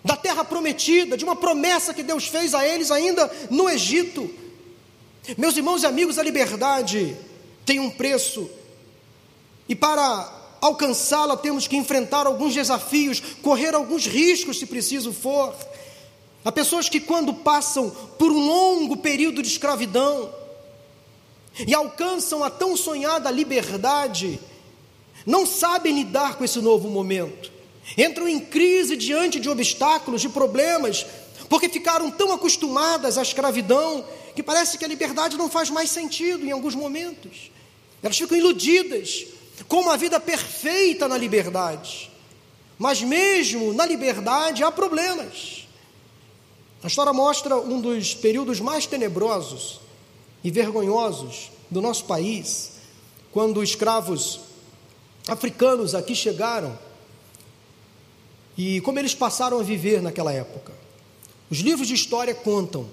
da 0.04 0.16
terra 0.16 0.44
prometida, 0.44 1.18
de 1.18 1.24
uma 1.24 1.36
promessa 1.36 1.94
que 1.94 2.04
Deus 2.04 2.28
fez 2.28 2.54
a 2.54 2.66
eles 2.66 2.92
ainda 2.92 3.30
no 3.50 3.70
Egito. 3.70 4.30
Meus 5.38 5.58
irmãos 5.58 5.84
e 5.84 5.86
amigos, 5.86 6.18
a 6.18 6.24
liberdade 6.24 7.16
tem 7.66 7.80
um 7.80 7.90
preço, 7.90 8.50
e 9.68 9.76
para 9.76 10.58
alcançá-la 10.62 11.38
temos 11.38 11.68
que 11.68 11.78
enfrentar 11.78 12.26
alguns 12.26 12.54
desafios, 12.54 13.22
correr 13.42 13.76
alguns 13.76 14.08
riscos 14.08 14.58
se 14.58 14.66
preciso 14.66 15.14
for. 15.14 15.56
Há 16.44 16.52
pessoas 16.52 16.90
que, 16.90 17.00
quando 17.00 17.34
passam 17.34 17.90
por 18.18 18.32
um 18.32 18.40
longo 18.40 18.98
período 18.98 19.42
de 19.42 19.50
escravidão 19.50 20.34
e 21.68 21.74
alcançam 21.74 22.44
a 22.44 22.50
tão 22.50 22.76
sonhada 22.76 23.30
liberdade, 23.30 24.40
não 25.26 25.46
sabem 25.46 25.94
lidar 25.94 26.36
com 26.36 26.44
esse 26.44 26.60
novo 26.60 26.90
momento, 26.90 27.52
entram 27.98 28.28
em 28.28 28.40
crise 28.40 28.96
diante 28.96 29.40
de 29.40 29.50
obstáculos, 29.50 30.22
de 30.22 30.30
problemas, 30.30 31.06
porque 31.48 31.70
ficaram 31.70 32.12
tão 32.12 32.32
acostumadas 32.32 33.18
à 33.18 33.22
escravidão 33.22 34.06
que 34.36 34.44
parece 34.44 34.78
que 34.78 34.86
a 34.86 34.88
liberdade 34.88 35.38
não 35.38 35.50
faz 35.50 35.70
mais 35.70 35.90
sentido 35.90 36.46
em 36.46 36.52
alguns 36.52 36.76
momentos. 36.76 37.52
Elas 38.02 38.18
ficam 38.18 38.38
iludidas 38.38 39.26
com 39.68 39.82
uma 39.82 39.98
vida 39.98 40.20
perfeita 40.20 41.08
na 41.08 41.18
liberdade. 41.18 42.10
Mas 42.78 43.02
mesmo 43.02 43.74
na 43.74 43.86
liberdade 43.86 44.64
há 44.64 44.72
problemas. 44.72 45.68
A 46.82 46.88
história 46.88 47.12
mostra 47.12 47.58
um 47.58 47.82
dos 47.82 48.14
períodos 48.14 48.62
mais 48.62 48.86
tenebrosos 48.86 49.82
e 50.42 50.50
vergonhosos 50.50 51.52
do 51.70 51.82
nosso 51.82 52.06
país, 52.06 52.72
quando 53.34 53.62
escravos 53.62 54.40
africanos 55.28 55.94
aqui 55.94 56.16
chegaram 56.16 56.80
e 58.60 58.80
como 58.82 59.00
eles 59.00 59.16
passaram 59.16 59.58
a 59.58 59.64
viver 59.64 60.02
naquela 60.02 60.34
época. 60.34 60.74
Os 61.50 61.60
livros 61.60 61.88
de 61.88 61.94
história 61.94 62.36
contam 62.36 62.88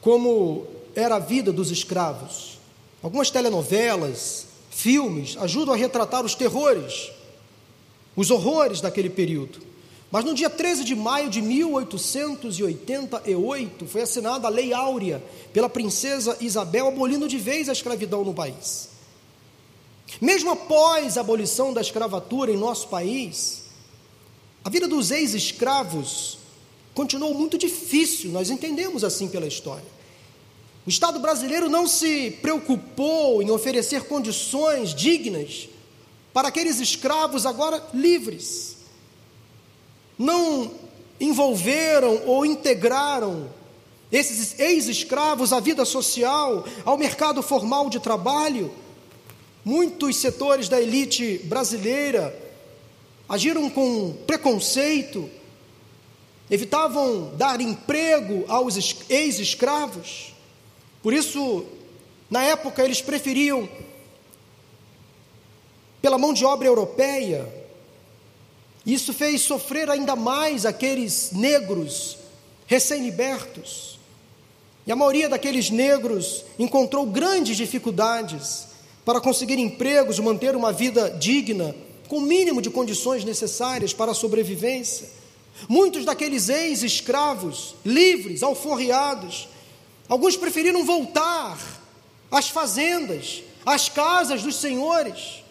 como 0.00 0.66
era 0.96 1.14
a 1.14 1.20
vida 1.20 1.52
dos 1.52 1.70
escravos. 1.70 2.58
Algumas 3.00 3.30
telenovelas, 3.30 4.46
filmes 4.68 5.36
ajudam 5.38 5.74
a 5.74 5.76
retratar 5.76 6.24
os 6.24 6.34
terrores, 6.34 7.12
os 8.16 8.32
horrores 8.32 8.80
daquele 8.80 9.08
período. 9.08 9.60
Mas 10.10 10.24
no 10.24 10.34
dia 10.34 10.50
13 10.50 10.82
de 10.82 10.96
maio 10.96 11.30
de 11.30 11.40
1888 11.40 13.86
foi 13.86 14.02
assinada 14.02 14.48
a 14.48 14.50
Lei 14.50 14.72
Áurea 14.72 15.22
pela 15.52 15.68
princesa 15.68 16.36
Isabel, 16.40 16.88
abolindo 16.88 17.28
de 17.28 17.38
vez 17.38 17.68
a 17.68 17.72
escravidão 17.72 18.24
no 18.24 18.34
país. 18.34 18.88
Mesmo 20.20 20.50
após 20.50 21.16
a 21.16 21.20
abolição 21.20 21.72
da 21.72 21.80
escravatura 21.80 22.50
em 22.50 22.56
nosso 22.56 22.88
país, 22.88 23.67
a 24.68 24.70
vida 24.70 24.86
dos 24.86 25.10
ex-escravos 25.10 26.36
continuou 26.92 27.32
muito 27.32 27.56
difícil, 27.56 28.30
nós 28.30 28.50
entendemos 28.50 29.02
assim 29.02 29.26
pela 29.26 29.46
história. 29.46 29.86
O 30.86 30.90
Estado 30.90 31.18
brasileiro 31.18 31.70
não 31.70 31.88
se 31.88 32.32
preocupou 32.42 33.42
em 33.42 33.50
oferecer 33.50 34.02
condições 34.02 34.94
dignas 34.94 35.70
para 36.34 36.48
aqueles 36.48 36.80
escravos 36.80 37.46
agora 37.46 37.82
livres. 37.94 38.76
Não 40.18 40.70
envolveram 41.18 42.24
ou 42.26 42.44
integraram 42.44 43.48
esses 44.12 44.60
ex-escravos 44.60 45.50
à 45.50 45.60
vida 45.60 45.86
social, 45.86 46.66
ao 46.84 46.98
mercado 46.98 47.42
formal 47.42 47.88
de 47.88 48.00
trabalho. 48.00 48.70
Muitos 49.64 50.16
setores 50.16 50.68
da 50.68 50.78
elite 50.78 51.38
brasileira 51.44 52.47
agiram 53.28 53.68
com 53.68 54.12
preconceito, 54.26 55.28
evitavam 56.50 57.34
dar 57.36 57.60
emprego 57.60 58.44
aos 58.48 58.76
ex-escravos. 59.08 60.32
Por 61.02 61.12
isso, 61.12 61.66
na 62.30 62.42
época, 62.42 62.82
eles 62.82 63.02
preferiam, 63.02 63.68
pela 66.00 66.16
mão 66.16 66.32
de 66.32 66.44
obra 66.44 66.66
europeia, 66.66 67.46
isso 68.86 69.12
fez 69.12 69.42
sofrer 69.42 69.90
ainda 69.90 70.16
mais 70.16 70.64
aqueles 70.64 71.32
negros 71.32 72.16
recém-libertos. 72.66 73.98
E 74.86 74.92
a 74.92 74.96
maioria 74.96 75.28
daqueles 75.28 75.68
negros 75.68 76.44
encontrou 76.58 77.04
grandes 77.04 77.58
dificuldades 77.58 78.68
para 79.04 79.20
conseguir 79.20 79.58
empregos, 79.58 80.18
manter 80.18 80.56
uma 80.56 80.72
vida 80.72 81.10
digna, 81.10 81.74
com 82.08 82.18
o 82.18 82.22
mínimo 82.22 82.62
de 82.62 82.70
condições 82.70 83.24
necessárias 83.24 83.92
para 83.92 84.12
a 84.12 84.14
sobrevivência. 84.14 85.08
Muitos 85.68 86.04
daqueles 86.04 86.48
ex-escravos, 86.48 87.74
livres, 87.84 88.42
alforriados, 88.42 89.48
Alguns 90.08 90.36
preferiram 90.36 90.84
voltar 90.84 91.58
às 92.30 92.48
fazendas, 92.48 93.42
às 93.64 93.88
casas 93.88 94.42
dos 94.42 94.56
senhores, 94.56 95.42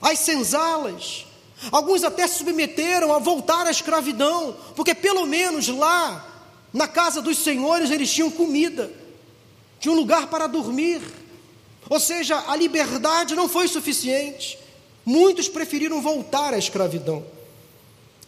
às 0.00 0.20
senzalas. 0.20 1.26
Alguns 1.72 2.04
até 2.04 2.26
se 2.26 2.38
submeteram 2.38 3.12
a 3.12 3.18
voltar 3.18 3.66
à 3.66 3.70
escravidão, 3.70 4.56
porque 4.76 4.94
pelo 4.94 5.26
menos 5.26 5.66
lá, 5.68 6.24
na 6.72 6.86
casa 6.86 7.20
dos 7.20 7.38
senhores, 7.38 7.90
eles 7.90 8.12
tinham 8.12 8.30
comida, 8.30 8.92
tinham 9.80 9.96
lugar 9.96 10.28
para 10.28 10.46
dormir. 10.46 11.02
Ou 11.88 11.98
seja, 11.98 12.44
a 12.46 12.54
liberdade 12.54 13.34
não 13.34 13.48
foi 13.48 13.66
suficiente. 13.66 14.56
Muitos 15.10 15.48
preferiram 15.48 16.00
voltar 16.00 16.54
à 16.54 16.58
escravidão. 16.58 17.24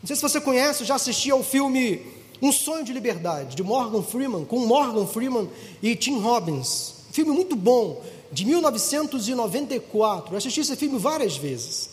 Não 0.00 0.06
sei 0.08 0.16
se 0.16 0.22
você 0.22 0.40
conhece, 0.40 0.84
já 0.84 0.96
assistiu 0.96 1.36
ao 1.36 1.44
filme 1.44 2.04
um 2.42 2.50
Sonho 2.50 2.82
de 2.82 2.92
Liberdade, 2.92 3.54
de 3.54 3.62
Morgan 3.62 4.02
Freeman, 4.02 4.44
com 4.44 4.66
Morgan 4.66 5.06
Freeman 5.06 5.48
e 5.80 5.94
Tim 5.94 6.18
Robbins. 6.18 6.94
Um 7.08 7.12
filme 7.12 7.30
muito 7.30 7.54
bom, 7.54 8.02
de 8.32 8.44
1994. 8.44 10.34
Eu 10.34 10.38
assisti 10.38 10.58
esse 10.58 10.74
filme 10.74 10.98
várias 10.98 11.36
vezes. 11.36 11.90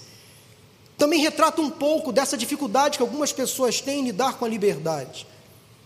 Também 0.98 1.22
retrata 1.22 1.62
um 1.62 1.70
pouco 1.70 2.12
dessa 2.12 2.36
dificuldade 2.36 2.98
que 2.98 3.04
algumas 3.04 3.32
pessoas 3.32 3.80
têm 3.80 4.00
em 4.00 4.06
lidar 4.06 4.40
com 4.40 4.46
a 4.46 4.50
liberdade. 4.50 5.28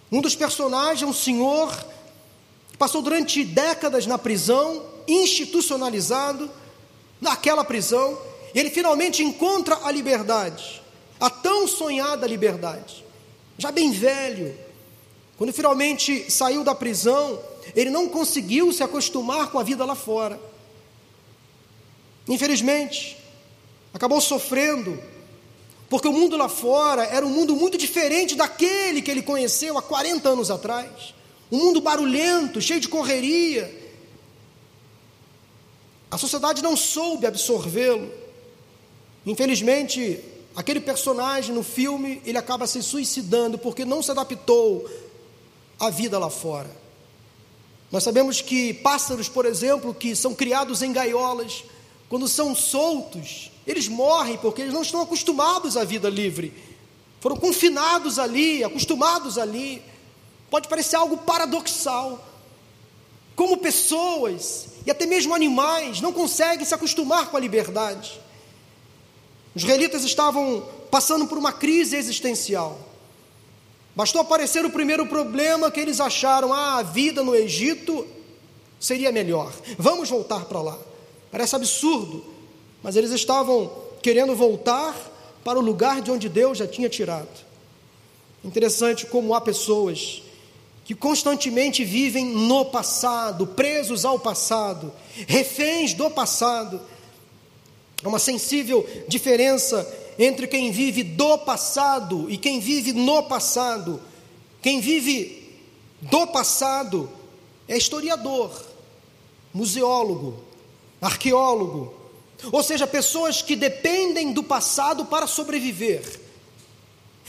Um 0.10 0.22
dos 0.22 0.34
personagens 0.34 1.04
é 1.04 1.06
um 1.06 1.12
senhor 1.12 1.78
que 2.72 2.78
passou 2.78 3.02
durante 3.02 3.44
décadas 3.44 4.08
na 4.08 4.18
prisão, 4.18 4.82
institucionalizado 5.10 6.50
naquela 7.20 7.66
prisão, 7.66 8.18
ele 8.54 8.70
finalmente 8.70 9.24
encontra 9.24 9.80
a 9.84 9.92
liberdade, 9.92 10.82
a 11.20 11.30
tão 11.30 11.68
sonhada 11.68 12.28
liberdade 12.28 13.04
já 13.58 13.72
bem 13.72 13.92
velho. 13.92 14.58
Quando 15.38 15.54
finalmente 15.54 16.32
saiu 16.32 16.64
da 16.64 16.76
prisão, 16.76 17.40
ele 17.76 17.90
não 17.90 18.08
conseguiu 18.08 18.72
se 18.72 18.84
acostumar 18.84 19.50
com 19.52 19.60
a 19.60 19.64
vida 19.64 19.86
lá 19.86 19.96
fora. 19.96 20.40
Infelizmente, 22.28 23.18
acabou 23.94 24.22
sofrendo, 24.22 25.02
porque 25.90 26.08
o 26.08 26.14
mundo 26.14 26.38
lá 26.38 26.48
fora 26.48 27.04
era 27.04 27.26
um 27.26 27.30
mundo 27.30 27.56
muito 27.56 27.78
diferente 27.78 28.36
daquele 28.36 29.02
que 29.02 29.12
ele 29.12 29.22
conheceu 29.22 29.78
há 29.78 29.82
40 29.82 30.30
anos 30.30 30.50
atrás. 30.50 31.14
Um 31.52 31.58
mundo 31.58 31.82
barulhento, 31.82 32.62
cheio 32.62 32.80
de 32.80 32.88
correria. 32.88 33.82
A 36.10 36.18
sociedade 36.18 36.62
não 36.62 36.78
soube 36.78 37.26
absorvê-lo. 37.26 38.12
Infelizmente, 39.26 40.22
Aquele 40.56 40.80
personagem 40.80 41.54
no 41.54 41.64
filme, 41.64 42.22
ele 42.26 42.38
acaba 42.38 42.68
se 42.68 42.84
suicidando 42.84 43.58
porque 43.58 43.84
não 43.84 44.04
se 44.04 44.12
adaptou 44.12 44.88
à 45.80 45.90
vida 45.90 46.20
lá 46.20 46.30
fora. 46.30 46.70
Nós 47.92 48.04
sabemos 48.04 48.40
que 48.40 48.74
pássaros, 48.74 49.28
por 49.28 49.46
exemplo, 49.46 49.94
que 49.94 50.16
são 50.16 50.34
criados 50.34 50.84
em 50.84 50.94
gaiolas, 50.94 51.64
quando 52.08 52.28
são 52.28 52.56
soltos, 52.56 53.52
eles 53.66 53.88
morrem 53.88 54.38
porque 54.38 54.62
eles 54.62 54.74
não 54.74 54.84
estão 54.84 55.02
acostumados 55.02 55.76
à 55.76 55.84
vida 55.84 56.08
livre. 56.08 56.54
Foram 57.20 57.36
confinados 57.36 58.20
ali, 58.20 58.64
acostumados 58.64 59.40
ali. 59.40 59.82
Pode 60.52 60.68
parecer 60.68 60.98
algo 60.98 61.18
paradoxal. 61.18 62.24
Como 63.36 63.58
pessoas 63.58 64.68
e 64.86 64.92
até 64.92 65.08
mesmo 65.08 65.34
animais 65.34 66.00
não 66.00 66.14
conseguem 66.14 66.64
se 66.64 66.76
acostumar 66.76 67.32
com 67.32 67.38
a 67.38 67.40
liberdade. 67.40 68.22
Os 69.56 69.64
israelitas 69.64 70.04
estavam 70.04 70.64
passando 70.90 71.28
por 71.28 71.38
uma 71.38 71.52
crise 71.52 71.96
existencial. 71.96 72.80
Bastou 73.96 74.22
aparecer 74.22 74.66
o 74.66 74.72
primeiro 74.72 75.06
problema 75.06 75.70
que 75.70 75.80
eles 75.80 76.00
acharam: 76.00 76.52
ah, 76.52 76.80
a 76.80 76.84
vida 76.84 77.24
no 77.24 77.36
Egito 77.36 78.08
seria 78.80 79.12
melhor. 79.12 79.54
Vamos 79.78 80.10
voltar 80.10 80.46
para 80.46 80.62
lá. 80.62 80.78
Parece 81.32 81.56
absurdo, 81.56 82.24
mas 82.82 82.96
eles 82.96 83.12
estavam 83.12 83.72
querendo 84.02 84.36
voltar 84.36 84.96
para 85.44 85.60
o 85.60 85.62
lugar 85.62 86.02
de 86.02 86.12
onde 86.12 86.28
Deus 86.28 86.58
já 86.58 86.68
tinha 86.68 86.90
tirado. 86.90 87.44
Interessante 88.44 89.06
como 89.06 89.34
há 89.34 89.42
pessoas 89.42 90.22
que 90.84 90.94
constantemente 90.94 91.86
vivem 91.86 92.26
no 92.26 92.66
passado, 92.66 93.48
presos 93.48 94.04
ao 94.04 94.20
passado, 94.20 94.92
reféns 95.28 95.94
do 95.94 96.10
passado. 96.10 96.82
Há 98.04 98.08
uma 98.08 98.20
sensível 98.20 98.88
diferença 99.08 99.88
entre 100.18 100.48
quem 100.48 100.72
vive 100.72 101.04
do 101.04 101.38
passado 101.40 102.30
e 102.30 102.38
quem 102.38 102.60
vive 102.60 102.94
no 102.94 103.24
passado. 103.24 104.02
Quem 104.62 104.80
vive 104.80 105.44
do 106.02 106.28
passado 106.28 107.10
é 107.68 107.78
historiador, 107.78 108.52
museólogo, 109.54 110.44
arqueólogo, 111.02 111.94
ou 112.52 112.62
seja, 112.62 112.86
pessoas 112.86 113.42
que 113.42 113.56
dependem 113.56 114.34
do 114.34 114.44
passado 114.44 115.06
para 115.06 115.28
sobreviver, 115.28 116.04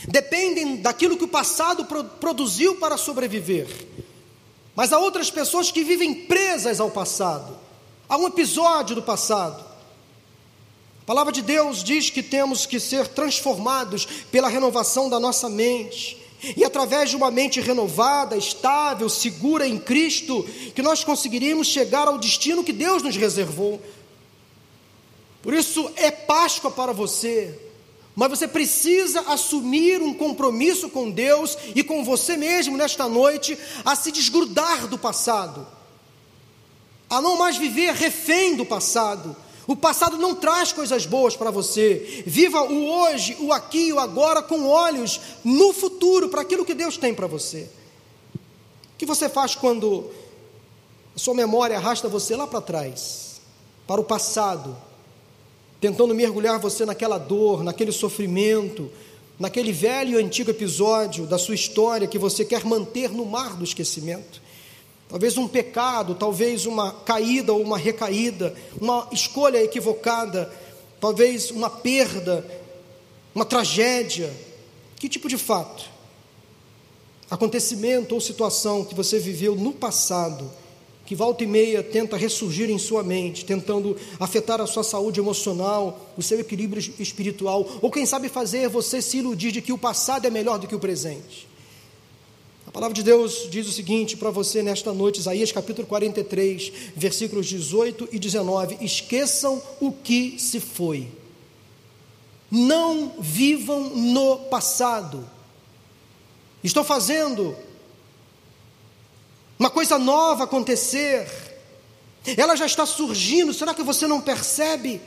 dependem 0.07 0.77
daquilo 0.77 1.17
que 1.17 1.23
o 1.23 1.29
passado 1.29 1.85
produziu 2.19 2.75
para 2.75 2.97
sobreviver. 2.97 3.67
Mas 4.75 4.91
há 4.91 4.99
outras 4.99 5.31
pessoas 5.31 5.71
que 5.71 5.83
vivem 5.83 6.25
presas 6.25 6.81
ao 6.81 6.91
passado, 6.91 7.57
a 8.09 8.17
um 8.17 8.27
episódio 8.27 8.95
do 8.95 9.01
passado. 9.01 9.74
A 11.05 11.13
palavra 11.13 11.31
de 11.31 11.43
Deus 11.43 11.83
diz 11.83 12.09
que 12.09 12.23
temos 12.23 12.65
que 12.65 12.79
ser 12.79 13.07
transformados 13.07 14.07
pela 14.31 14.49
renovação 14.49 15.07
da 15.07 15.19
nossa 15.19 15.47
mente. 15.47 16.17
E 16.57 16.65
através 16.65 17.11
de 17.11 17.15
uma 17.15 17.29
mente 17.29 17.61
renovada, 17.61 18.35
estável, 18.35 19.07
segura 19.07 19.67
em 19.67 19.77
Cristo, 19.77 20.43
que 20.73 20.81
nós 20.81 21.03
conseguiríamos 21.03 21.67
chegar 21.67 22.07
ao 22.07 22.17
destino 22.17 22.63
que 22.63 22.73
Deus 22.73 23.03
nos 23.03 23.15
reservou. 23.15 23.79
Por 25.43 25.53
isso 25.53 25.91
é 25.95 26.09
Páscoa 26.09 26.71
para 26.71 26.91
você, 26.91 27.55
mas 28.15 28.31
você 28.31 28.47
precisa 28.47 29.21
assumir 29.27 30.01
um 30.01 30.11
compromisso 30.11 30.89
com 30.89 31.11
Deus 31.11 31.55
e 31.75 31.83
com 31.83 32.03
você 32.03 32.35
mesmo 32.35 32.75
nesta 32.75 33.07
noite, 33.07 33.55
a 33.85 33.95
se 33.95 34.11
desgrudar 34.11 34.87
do 34.87 34.97
passado, 34.97 35.67
a 37.07 37.21
não 37.21 37.37
mais 37.37 37.57
viver 37.57 37.93
refém 37.93 38.55
do 38.55 38.65
passado. 38.65 39.44
O 39.67 39.75
passado 39.75 40.17
não 40.17 40.35
traz 40.35 40.71
coisas 40.71 41.05
boas 41.05 41.35
para 41.35 41.49
você. 41.49 42.23
Viva 42.25 42.61
o 42.61 42.87
hoje, 42.87 43.35
o 43.39 43.51
aqui 43.51 43.87
e 43.87 43.93
o 43.93 43.99
agora 43.99 44.41
com 44.41 44.67
olhos 44.67 45.19
no 45.43 45.73
futuro, 45.73 46.29
para 46.29 46.41
aquilo 46.41 46.65
que 46.65 46.73
Deus 46.73 46.97
tem 46.97 47.13
para 47.13 47.27
você. 47.27 47.67
O 48.93 48.97
que 48.97 49.05
você 49.05 49.27
faz 49.27 49.55
quando 49.55 50.11
a 51.15 51.19
sua 51.19 51.33
memória 51.33 51.77
arrasta 51.77 52.07
você 52.07 52.35
lá 52.35 52.45
para 52.45 52.61
trás, 52.61 53.41
para 53.87 53.99
o 53.99 54.03
passado, 54.03 54.77
tentando 55.81 56.13
mergulhar 56.13 56.59
você 56.59 56.85
naquela 56.85 57.17
dor, 57.17 57.63
naquele 57.63 57.91
sofrimento, 57.91 58.91
naquele 59.39 59.71
velho 59.71 60.19
e 60.19 60.23
antigo 60.23 60.51
episódio 60.51 61.25
da 61.25 61.37
sua 61.37 61.55
história 61.55 62.07
que 62.07 62.19
você 62.19 62.45
quer 62.45 62.63
manter 62.65 63.09
no 63.09 63.25
mar 63.25 63.55
do 63.55 63.63
esquecimento. 63.63 64.44
Talvez 65.07 65.37
um 65.37 65.47
pecado, 65.47 66.15
talvez 66.15 66.65
uma 66.65 66.91
caída 66.91 67.53
ou 67.53 67.61
uma 67.61 67.77
recaída, 67.77 68.55
uma 68.79 69.07
escolha 69.11 69.63
equivocada, 69.63 70.51
talvez 70.99 71.51
uma 71.51 71.69
perda, 71.69 72.45
uma 73.33 73.45
tragédia. 73.45 74.33
Que 74.97 75.07
tipo 75.07 75.29
de 75.29 75.37
fato, 75.37 75.85
acontecimento 77.29 78.15
ou 78.15 78.21
situação 78.21 78.83
que 78.83 78.95
você 78.95 79.19
viveu 79.19 79.55
no 79.55 79.73
passado 79.73 80.49
que 81.05 81.15
volta 81.15 81.43
e 81.43 81.47
meia 81.47 81.83
tenta 81.83 82.17
ressurgir 82.17 82.69
em 82.69 82.79
sua 82.79 83.03
mente, 83.03 83.45
tentando 83.45 83.95
afetar 84.19 84.59
a 84.59 84.65
sua 84.65 84.83
saúde 84.83 85.19
emocional, 85.19 86.11
o 86.17 86.23
seu 86.23 86.39
equilíbrio 86.39 86.81
espiritual, 86.99 87.67
ou 87.81 87.91
quem 87.91 88.05
sabe 88.05 88.27
fazer 88.27 88.67
você 88.69 89.01
se 89.01 89.17
iludir 89.17 89.51
de 89.51 89.61
que 89.61 89.71
o 89.71 89.77
passado 89.77 90.25
é 90.25 90.31
melhor 90.31 90.57
do 90.57 90.67
que 90.67 90.75
o 90.75 90.79
presente. 90.79 91.47
A 92.75 92.77
palavra 92.77 92.93
de 92.93 93.03
Deus 93.03 93.47
diz 93.49 93.69
o 93.69 93.71
seguinte 93.71 94.17
para 94.17 94.29
você 94.29 94.61
nesta 94.61 94.91
noite, 94.91 95.21
Isaías 95.21 95.49
capítulo 95.49 95.87
43, 95.87 96.73
versículos 96.93 97.47
18 97.47 98.09
e 98.11 98.19
19: 98.19 98.79
Esqueçam 98.81 99.63
o 99.79 99.93
que 99.93 100.37
se 100.37 100.59
foi, 100.59 101.09
não 102.51 103.13
vivam 103.17 103.91
no 103.91 104.39
passado. 104.49 105.25
Estou 106.61 106.83
fazendo 106.83 107.55
uma 109.57 109.69
coisa 109.69 109.97
nova 109.97 110.43
acontecer, 110.43 111.31
ela 112.35 112.57
já 112.57 112.65
está 112.65 112.85
surgindo, 112.85 113.53
será 113.53 113.73
que 113.73 113.83
você 113.83 114.05
não 114.05 114.19
percebe? 114.19 114.99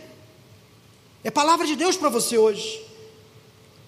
É 1.22 1.30
palavra 1.30 1.66
de 1.66 1.76
Deus 1.76 1.98
para 1.98 2.08
você 2.08 2.38
hoje. 2.38 2.82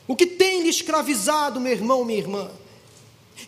O 0.07 0.15
que 0.15 0.27
tem 0.27 0.65
lhe 0.65 0.69
escravizado, 0.69 1.59
meu 1.59 1.73
irmão, 1.73 2.05
minha 2.05 2.19
irmã? 2.19 2.51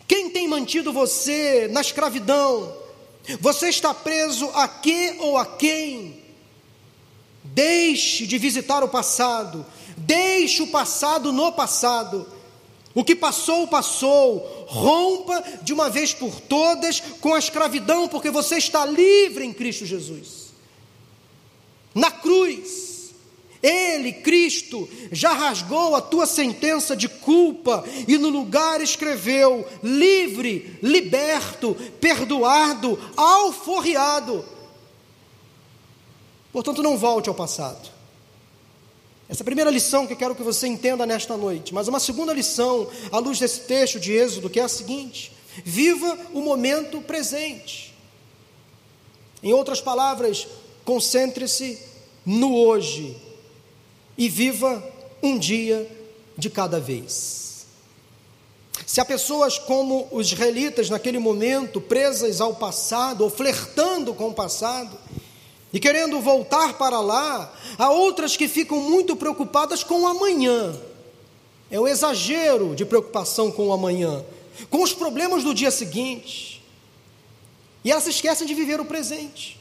Quem 0.07 0.31
tem 0.31 0.48
mantido 0.48 0.92
você 0.92 1.68
na 1.70 1.81
escravidão? 1.81 2.76
Você 3.40 3.68
está 3.68 3.94
preso 3.94 4.48
a 4.55 4.66
que 4.66 5.16
ou 5.18 5.38
a 5.38 5.46
quem? 5.46 6.22
Deixe 7.44 8.26
de 8.26 8.38
visitar 8.38 8.83
o 8.83 8.88
passado, 8.88 9.64
deixe 9.96 10.62
o 10.62 10.68
passado 10.68 11.33
no 11.33 11.52
passado. 11.52 12.26
O 12.94 13.02
que 13.02 13.16
passou, 13.16 13.66
passou. 13.66 14.66
Rompa 14.68 15.42
de 15.62 15.72
uma 15.72 15.88
vez 15.88 16.12
por 16.12 16.40
todas 16.40 17.00
com 17.20 17.35
a 17.35 17.38
escravidão, 17.38 18.09
porque 18.09 18.31
você 18.31 18.57
está 18.57 18.85
livre 18.85 19.44
em 19.44 19.52
Cristo 19.52 19.87
Jesus. 19.87 20.52
Na 21.94 22.11
cruz, 22.11 22.91
Ele, 23.62 24.12
Cristo, 24.12 24.88
já 25.12 25.33
rasgou 25.33 25.94
a 25.94 26.01
tua 26.01 26.27
sentença 26.27 26.96
de 26.96 27.09
culpa 27.09 27.85
e 28.09 28.18
no 28.18 28.29
lugar 28.29 28.81
escreveu: 28.81 29.64
livre, 29.83 30.79
liberto, 30.83 31.77
perdoado, 32.01 32.98
alforriado. 33.16 34.44
Portanto, 36.53 36.83
não 36.83 36.98
volte 36.98 37.29
ao 37.29 37.35
passado. 37.35 37.88
Essa 39.29 39.42
é 39.42 39.44
a 39.44 39.46
primeira 39.46 39.70
lição 39.70 40.07
que 40.07 40.12
eu 40.12 40.16
quero 40.16 40.35
que 40.35 40.42
você 40.42 40.66
entenda 40.66 41.07
nesta 41.07 41.37
noite. 41.37 41.72
Mas 41.72 41.87
uma 41.87 42.01
segunda 42.01 42.35
lição, 42.35 42.90
à 43.12 43.18
luz 43.18 43.38
desse 43.38 43.61
texto 43.61 44.01
de 44.01 44.12
Êxodo, 44.12 44.51
que 44.51 44.59
é 44.59 44.64
a 44.64 44.68
seguinte: 44.68 45.33
viva 45.64 46.18
o 46.35 46.40
momento 46.42 47.01
presente. 47.01 47.94
Em 49.40 49.53
outras 49.53 49.81
palavras, 49.81 50.48
concentre-se 50.85 51.79
no 52.27 52.57
hoje 52.57 53.16
e 54.16 54.29
viva 54.29 54.83
um 55.22 55.38
dia 55.38 55.90
de 56.37 56.51
cada 56.51 56.81
vez. 56.81 57.66
Se 58.87 59.01
há 59.01 59.05
pessoas 59.05 59.59
como 59.59 60.09
os 60.11 60.27
israelitas 60.33 60.90
naquele 60.90 61.18
momento, 61.18 61.81
presas 61.81 62.40
ao 62.40 62.55
passado 62.55 63.22
ou 63.25 63.31
flertando 63.31 64.12
com 64.12 64.29
o 64.29 64.35
passado, 64.35 64.98
e 65.72 65.81
querendo 65.81 66.20
voltar 66.20 66.75
para 66.75 67.01
lá, 67.01 67.51
há 67.79 67.90
outras 67.90 68.37
que 68.37 68.46
ficam 68.46 68.79
muito 68.79 69.16
preocupadas 69.16 69.83
com 69.83 70.03
o 70.03 70.07
amanhã. 70.07 70.79
É 71.70 71.81
o 71.81 71.88
exagero 71.88 72.75
de 72.75 72.85
preocupação 72.85 73.51
com 73.51 73.68
o 73.68 73.72
amanhã, 73.72 74.22
com 74.68 74.83
os 74.83 74.92
problemas 74.92 75.42
do 75.42 75.55
dia 75.55 75.70
seguinte. 75.70 76.62
E 77.83 77.90
elas 77.90 78.05
se 78.05 78.11
esquecem 78.11 78.46
de 78.46 78.55
viver 78.55 78.79
o 78.79 78.85
presente. 78.85 79.59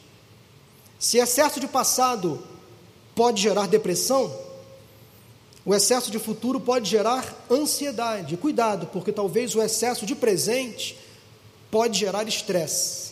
Se 0.99 1.17
excesso 1.17 1.59
de 1.59 1.67
passado 1.67 2.43
pode 3.15 3.41
gerar 3.41 3.67
depressão, 3.67 4.31
o 5.63 5.75
excesso 5.75 6.09
de 6.09 6.17
futuro 6.17 6.59
pode 6.59 6.89
gerar 6.89 7.45
ansiedade. 7.49 8.35
Cuidado, 8.37 8.87
porque 8.87 9.11
talvez 9.11 9.55
o 9.55 9.61
excesso 9.61 10.05
de 10.05 10.15
presente 10.15 10.97
pode 11.69 11.99
gerar 11.99 12.27
estresse. 12.27 13.11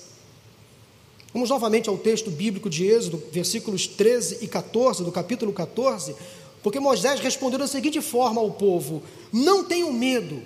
Vamos 1.31 1.49
novamente 1.49 1.89
ao 1.89 1.97
texto 1.97 2.31
bíblico 2.31 2.69
de 2.69 2.85
Êxodo, 2.87 3.21
versículos 3.31 3.85
13 3.85 4.39
e 4.41 4.47
14, 4.47 5.03
do 5.03 5.11
capítulo 5.11 5.53
14, 5.53 6.15
porque 6.63 6.79
Moisés 6.79 7.19
respondeu 7.19 7.59
da 7.59 7.67
seguinte 7.67 8.01
forma 8.01 8.41
ao 8.41 8.49
povo: 8.51 9.03
Não 9.31 9.63
tenham 9.63 9.93
medo. 9.93 10.41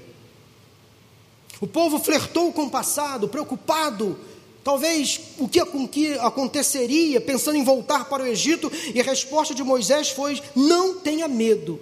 O 1.62 1.68
povo 1.68 2.00
flertou 2.00 2.52
com 2.52 2.64
o 2.64 2.70
passado, 2.70 3.30
preocupado 3.30 4.20
Talvez 4.64 5.20
o 5.38 5.48
que, 5.48 5.64
com 5.66 5.88
que 5.88 6.14
aconteceria 6.20 7.20
pensando 7.20 7.58
em 7.58 7.64
voltar 7.64 8.06
para 8.06 8.24
o 8.24 8.28
Egito, 8.28 8.72
e 8.94 9.02
a 9.02 9.04
resposta 9.04 9.54
de 9.54 9.64
Moisés 9.64 10.10
foi: 10.10 10.42
não 10.56 11.00
tenha 11.00 11.28
medo. 11.28 11.80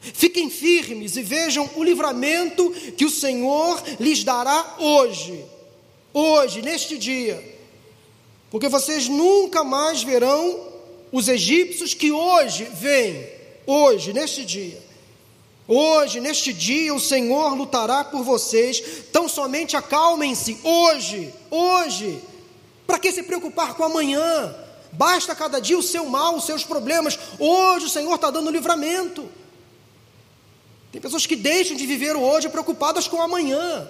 Fiquem 0.00 0.50
firmes 0.50 1.16
e 1.16 1.22
vejam 1.22 1.68
o 1.76 1.84
livramento 1.84 2.70
que 2.96 3.04
o 3.04 3.10
Senhor 3.10 3.82
lhes 3.98 4.22
dará 4.22 4.76
hoje, 4.78 5.44
hoje, 6.12 6.60
neste 6.60 6.98
dia, 6.98 7.42
porque 8.50 8.68
vocês 8.68 9.08
nunca 9.08 9.64
mais 9.64 10.02
verão 10.02 10.72
os 11.10 11.28
egípcios 11.28 11.94
que 11.94 12.12
hoje 12.12 12.68
vêm, 12.74 13.26
hoje, 13.66 14.12
neste 14.12 14.44
dia. 14.44 14.82
Hoje, 15.66 16.20
neste 16.20 16.52
dia, 16.52 16.94
o 16.94 17.00
Senhor 17.00 17.54
lutará 17.54 18.04
por 18.04 18.22
vocês, 18.22 18.82
tão 19.10 19.28
somente 19.28 19.76
acalmem-se, 19.76 20.58
hoje, 20.62 21.32
hoje. 21.50 22.22
Para 22.86 22.98
que 22.98 23.10
se 23.10 23.22
preocupar 23.22 23.74
com 23.74 23.82
amanhã? 23.82 24.54
Basta 24.92 25.34
cada 25.34 25.60
dia 25.60 25.78
o 25.78 25.82
seu 25.82 26.04
mal, 26.06 26.36
os 26.36 26.44
seus 26.44 26.64
problemas. 26.64 27.18
Hoje 27.38 27.86
o 27.86 27.88
Senhor 27.88 28.14
está 28.14 28.30
dando 28.30 28.50
livramento. 28.50 29.26
Tem 30.92 31.00
pessoas 31.00 31.26
que 31.26 31.34
deixam 31.34 31.76
de 31.76 31.86
viver 31.86 32.14
o 32.14 32.20
hoje 32.20 32.48
preocupadas 32.50 33.08
com 33.08 33.16
o 33.16 33.22
amanhã. 33.22 33.88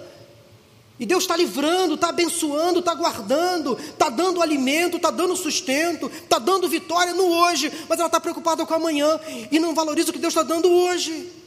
E 0.97 1.05
Deus 1.05 1.25
está 1.25 1.35
livrando, 1.35 1.95
está 1.95 2.07
abençoando, 2.07 2.79
está 2.79 2.93
guardando, 2.95 3.77
está 3.77 4.07
dando 4.07 4.41
alimento, 4.41 4.95
está 4.95 5.11
dando 5.11 5.35
sustento, 5.35 6.07
está 6.07 6.39
dando 6.39 6.69
vitória 6.69 7.13
no 7.13 7.25
hoje, 7.25 7.69
mas 7.89 7.99
ela 7.99 8.07
está 8.07 8.19
preocupada 8.19 8.65
com 8.65 8.73
o 8.73 8.77
amanhã 8.77 9.19
e 9.51 9.59
não 9.59 9.75
valoriza 9.75 10.09
o 10.09 10.13
que 10.13 10.19
Deus 10.19 10.31
está 10.31 10.41
dando 10.41 10.71
hoje. 10.71 11.43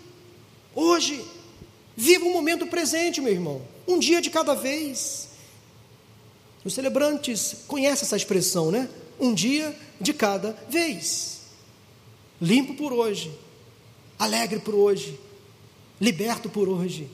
Hoje. 0.79 1.25
Viva 1.97 2.25
o 2.25 2.33
momento 2.33 2.69
presente, 2.69 3.21
meu 3.21 3.33
irmão. 3.33 3.61
Um 3.85 3.99
dia 3.99 4.21
de 4.21 4.31
cada 4.31 4.55
vez. 4.55 5.27
Os 6.65 6.73
celebrantes 6.73 7.57
conhecem 7.67 8.07
essa 8.07 8.17
expressão, 8.17 8.71
né? 8.71 8.89
Um 9.19 9.35
dia 9.35 9.77
de 10.01 10.15
cada 10.15 10.57
vez. 10.69 11.41
Limpo 12.41 12.75
por 12.75 12.93
hoje. 12.93 13.37
Alegre 14.17 14.61
por 14.61 14.73
hoje. 14.73 15.19
Liberto 16.01 16.49
por 16.49 16.69
hoje. 16.69 17.11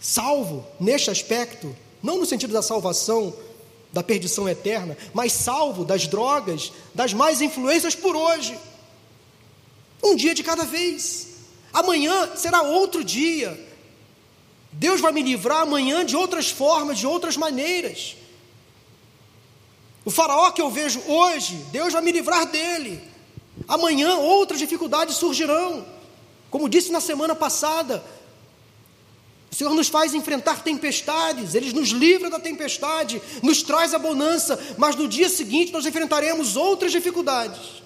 Salvo 0.00 0.66
neste 0.80 1.10
aspecto, 1.10 1.76
não 2.02 2.18
no 2.18 2.26
sentido 2.26 2.52
da 2.52 2.60
salvação 2.60 3.32
da 3.92 4.02
perdição 4.02 4.48
eterna, 4.48 4.98
mas 5.12 5.32
salvo 5.32 5.84
das 5.84 6.08
drogas, 6.08 6.72
das 6.92 7.14
mais 7.14 7.40
influências 7.40 7.94
por 7.94 8.16
hoje. 8.16 8.58
Um 10.02 10.16
dia 10.16 10.34
de 10.34 10.42
cada 10.42 10.64
vez. 10.64 11.33
Amanhã 11.74 12.36
será 12.36 12.62
outro 12.62 13.02
dia. 13.02 13.60
Deus 14.70 15.00
vai 15.00 15.10
me 15.10 15.22
livrar 15.22 15.62
amanhã 15.62 16.04
de 16.06 16.16
outras 16.16 16.48
formas, 16.48 16.98
de 16.98 17.06
outras 17.06 17.36
maneiras. 17.36 18.16
O 20.04 20.10
faraó 20.10 20.52
que 20.52 20.62
eu 20.62 20.70
vejo 20.70 21.00
hoje, 21.08 21.56
Deus 21.72 21.92
vai 21.92 22.00
me 22.00 22.12
livrar 22.12 22.46
dele. 22.46 23.02
Amanhã 23.66 24.14
outras 24.18 24.60
dificuldades 24.60 25.16
surgirão. 25.16 25.84
Como 26.48 26.68
disse 26.68 26.92
na 26.92 27.00
semana 27.00 27.34
passada, 27.34 28.04
o 29.50 29.54
Senhor 29.54 29.74
nos 29.74 29.88
faz 29.88 30.14
enfrentar 30.14 30.62
tempestades, 30.62 31.56
Ele 31.56 31.72
nos 31.72 31.88
livra 31.88 32.30
da 32.30 32.38
tempestade, 32.38 33.20
nos 33.42 33.64
traz 33.64 33.94
a 33.94 33.98
bonança, 33.98 34.60
mas 34.78 34.94
no 34.94 35.08
dia 35.08 35.28
seguinte 35.28 35.72
nós 35.72 35.86
enfrentaremos 35.86 36.56
outras 36.56 36.92
dificuldades 36.92 37.83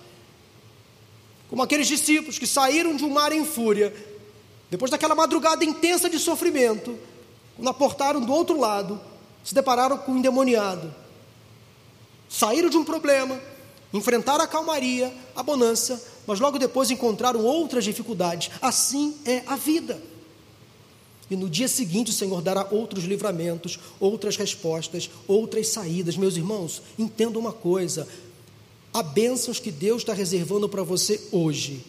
como 1.49 1.63
aqueles 1.63 1.87
discípulos 1.87 2.39
que 2.39 2.47
saíram 2.47 2.95
de 2.95 3.05
um 3.05 3.11
mar 3.11 3.33
em 3.33 3.45
fúria, 3.45 3.95
depois 4.71 4.91
daquela 4.91 5.15
madrugada 5.15 5.65
intensa 5.65 6.11
de 6.11 6.19
sofrimento, 6.19 6.99
quando 7.57 7.69
aportaram 7.69 8.21
do 8.21 8.33
outro 8.33 8.59
lado, 8.59 9.01
se 9.43 9.55
depararam 9.55 9.99
com 9.99 10.13
um 10.13 10.19
endemoniado. 10.19 10.95
Saíram 12.29 12.69
de 12.69 12.77
um 12.77 12.85
problema, 12.85 13.41
enfrentaram 13.93 14.45
a 14.45 14.47
calmaria, 14.47 15.13
a 15.35 15.43
bonança, 15.43 16.03
mas 16.27 16.39
logo 16.39 16.59
depois 16.59 16.91
encontraram 16.91 17.43
outras 17.43 17.85
dificuldades. 17.85 18.51
Assim 18.61 19.17
é 19.25 19.43
a 19.47 19.57
vida. 19.57 20.01
E 21.31 21.37
no 21.37 21.49
dia 21.49 21.69
seguinte 21.69 22.11
o 22.11 22.15
Senhor 22.15 22.41
dará 22.41 22.67
outros 22.71 23.05
livramentos, 23.05 23.79
outras 23.99 24.37
respostas, 24.37 25.11
outras 25.27 25.69
saídas. 25.69 26.17
Meus 26.17 26.37
irmãos, 26.37 26.83
entenda 26.99 27.39
uma 27.39 27.53
coisa: 27.53 28.07
Há 28.99 29.03
bênçãos 29.05 29.61
que 29.61 29.71
Deus 29.71 30.03
está 30.03 30.13
reservando 30.13 30.69
para 30.69 30.83
você 30.83 31.21
hoje. 31.31 31.85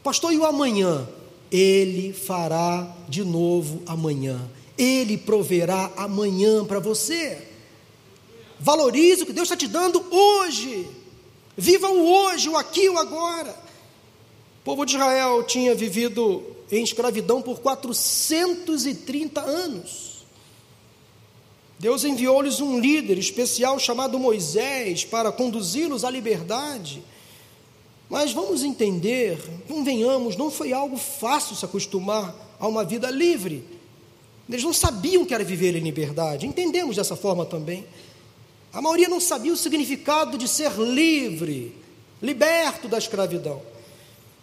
Pastor, 0.00 0.32
e 0.32 0.38
o 0.38 0.44
amanhã? 0.44 1.08
Ele 1.50 2.12
fará 2.12 2.96
de 3.08 3.24
novo 3.24 3.82
amanhã. 3.84 4.48
Ele 4.78 5.18
proverá 5.18 5.90
amanhã 5.96 6.64
para 6.64 6.78
você. 6.78 7.48
Valorize 8.60 9.24
o 9.24 9.26
que 9.26 9.32
Deus 9.32 9.46
está 9.46 9.56
te 9.56 9.66
dando 9.66 10.00
hoje. 10.08 10.86
Viva 11.56 11.88
o 11.88 12.08
hoje, 12.08 12.48
o 12.48 12.56
aqui, 12.56 12.88
o 12.88 12.96
agora. 12.96 13.50
O 14.60 14.64
povo 14.64 14.84
de 14.84 14.94
Israel 14.94 15.42
tinha 15.42 15.74
vivido 15.74 16.44
em 16.70 16.84
escravidão 16.84 17.42
por 17.42 17.58
430 17.58 19.40
anos. 19.40 20.07
Deus 21.78 22.04
enviou-lhes 22.04 22.60
um 22.60 22.80
líder 22.80 23.18
especial 23.18 23.78
chamado 23.78 24.18
Moisés 24.18 25.04
para 25.04 25.30
conduzi-los 25.30 26.04
à 26.04 26.10
liberdade. 26.10 27.02
Mas 28.10 28.32
vamos 28.32 28.64
entender, 28.64 29.38
convenhamos, 29.68 30.36
não 30.36 30.50
foi 30.50 30.72
algo 30.72 30.96
fácil 30.96 31.54
se 31.54 31.64
acostumar 31.64 32.34
a 32.58 32.66
uma 32.66 32.84
vida 32.84 33.10
livre. 33.10 33.64
Eles 34.48 34.64
não 34.64 34.72
sabiam 34.72 35.24
que 35.24 35.34
era 35.34 35.44
viver 35.44 35.76
em 35.76 35.80
liberdade, 35.80 36.46
entendemos 36.46 36.96
dessa 36.96 37.14
forma 37.14 37.44
também. 37.44 37.84
A 38.72 38.80
maioria 38.80 39.08
não 39.08 39.20
sabia 39.20 39.52
o 39.52 39.56
significado 39.56 40.36
de 40.36 40.48
ser 40.48 40.72
livre, 40.78 41.76
liberto 42.20 42.88
da 42.88 42.98
escravidão. 42.98 43.62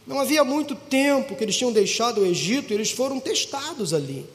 Não 0.08 0.20
havia 0.20 0.44
muito 0.44 0.76
tempo 0.76 1.36
que 1.36 1.44
eles 1.44 1.58
tinham 1.58 1.72
deixado 1.72 2.22
o 2.22 2.26
Egito, 2.26 2.72
e 2.72 2.76
eles 2.76 2.92
foram 2.92 3.20
testados 3.20 3.94
ali. 3.94 4.26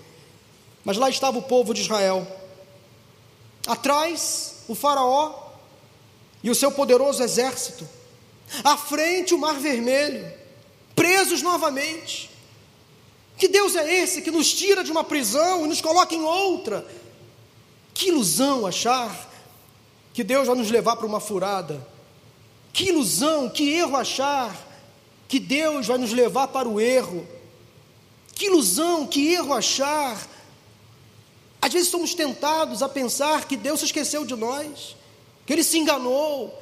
Mas 0.84 0.96
lá 0.96 1.08
estava 1.08 1.38
o 1.38 1.42
povo 1.42 1.72
de 1.72 1.82
Israel, 1.82 2.26
Atrás, 3.66 4.56
o 4.68 4.74
Faraó 4.74 5.50
e 6.42 6.50
o 6.50 6.54
seu 6.54 6.72
poderoso 6.72 7.22
exército. 7.22 7.88
À 8.64 8.76
frente, 8.76 9.34
o 9.34 9.38
Mar 9.38 9.58
Vermelho. 9.60 10.30
Presos 10.94 11.42
novamente. 11.42 12.30
Que 13.36 13.48
Deus 13.48 13.74
é 13.74 14.02
esse 14.02 14.22
que 14.22 14.30
nos 14.30 14.52
tira 14.52 14.84
de 14.84 14.90
uma 14.90 15.04
prisão 15.04 15.64
e 15.64 15.68
nos 15.68 15.80
coloca 15.80 16.14
em 16.14 16.22
outra? 16.22 16.86
Que 17.94 18.08
ilusão 18.08 18.66
achar 18.66 19.30
que 20.12 20.22
Deus 20.24 20.46
vai 20.46 20.56
nos 20.56 20.70
levar 20.70 20.96
para 20.96 21.06
uma 21.06 21.20
furada. 21.20 21.86
Que 22.72 22.88
ilusão, 22.88 23.48
que 23.48 23.70
erro 23.70 23.96
achar 23.96 24.54
que 25.28 25.38
Deus 25.38 25.86
vai 25.86 25.96
nos 25.96 26.12
levar 26.12 26.48
para 26.48 26.68
o 26.68 26.80
erro. 26.80 27.26
Que 28.34 28.46
ilusão, 28.46 29.06
que 29.06 29.32
erro 29.32 29.54
achar 29.54 30.18
às 31.60 31.72
vezes 31.72 31.88
somos 31.88 32.14
tentados 32.14 32.82
a 32.82 32.88
pensar 32.88 33.46
que 33.46 33.56
Deus 33.56 33.80
se 33.80 33.86
esqueceu 33.86 34.24
de 34.24 34.34
nós, 34.34 34.96
que 35.44 35.52
Ele 35.52 35.62
se 35.62 35.78
enganou, 35.78 36.56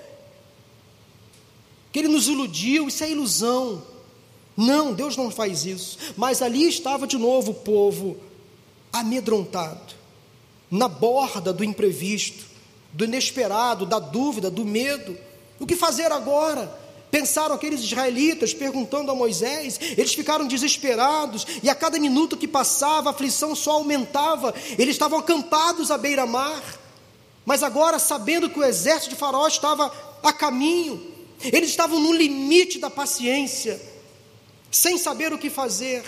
que 1.92 2.00
Ele 2.00 2.08
nos 2.08 2.26
iludiu, 2.26 2.88
isso 2.88 3.04
é 3.04 3.10
ilusão. 3.10 3.82
Não, 4.56 4.92
Deus 4.92 5.16
não 5.16 5.30
faz 5.30 5.64
isso. 5.64 5.98
Mas 6.16 6.42
ali 6.42 6.68
estava 6.68 7.06
de 7.06 7.16
novo 7.16 7.52
o 7.52 7.54
povo 7.54 8.16
amedrontado, 8.92 9.94
na 10.70 10.88
borda 10.88 11.52
do 11.52 11.62
imprevisto, 11.62 12.44
do 12.92 13.04
inesperado, 13.04 13.86
da 13.86 14.00
dúvida, 14.00 14.50
do 14.50 14.64
medo. 14.64 15.16
O 15.60 15.66
que 15.66 15.76
fazer 15.76 16.10
agora? 16.10 16.87
Pensaram 17.10 17.54
aqueles 17.54 17.80
israelitas 17.80 18.52
perguntando 18.52 19.10
a 19.10 19.14
Moisés, 19.14 19.78
eles 19.96 20.12
ficaram 20.12 20.46
desesperados, 20.46 21.46
e 21.62 21.70
a 21.70 21.74
cada 21.74 21.98
minuto 21.98 22.36
que 22.36 22.46
passava 22.46 23.08
a 23.08 23.12
aflição 23.12 23.54
só 23.54 23.72
aumentava. 23.72 24.54
Eles 24.78 24.94
estavam 24.94 25.18
acampados 25.18 25.90
à 25.90 25.96
beira-mar, 25.96 26.62
mas 27.46 27.62
agora, 27.62 27.98
sabendo 27.98 28.50
que 28.50 28.58
o 28.58 28.64
exército 28.64 29.14
de 29.14 29.16
Faraó 29.16 29.46
estava 29.48 29.90
a 30.22 30.32
caminho, 30.32 31.14
eles 31.40 31.70
estavam 31.70 31.98
no 31.98 32.12
limite 32.12 32.78
da 32.78 32.90
paciência, 32.90 33.80
sem 34.70 34.98
saber 34.98 35.32
o 35.32 35.38
que 35.38 35.48
fazer. 35.48 36.04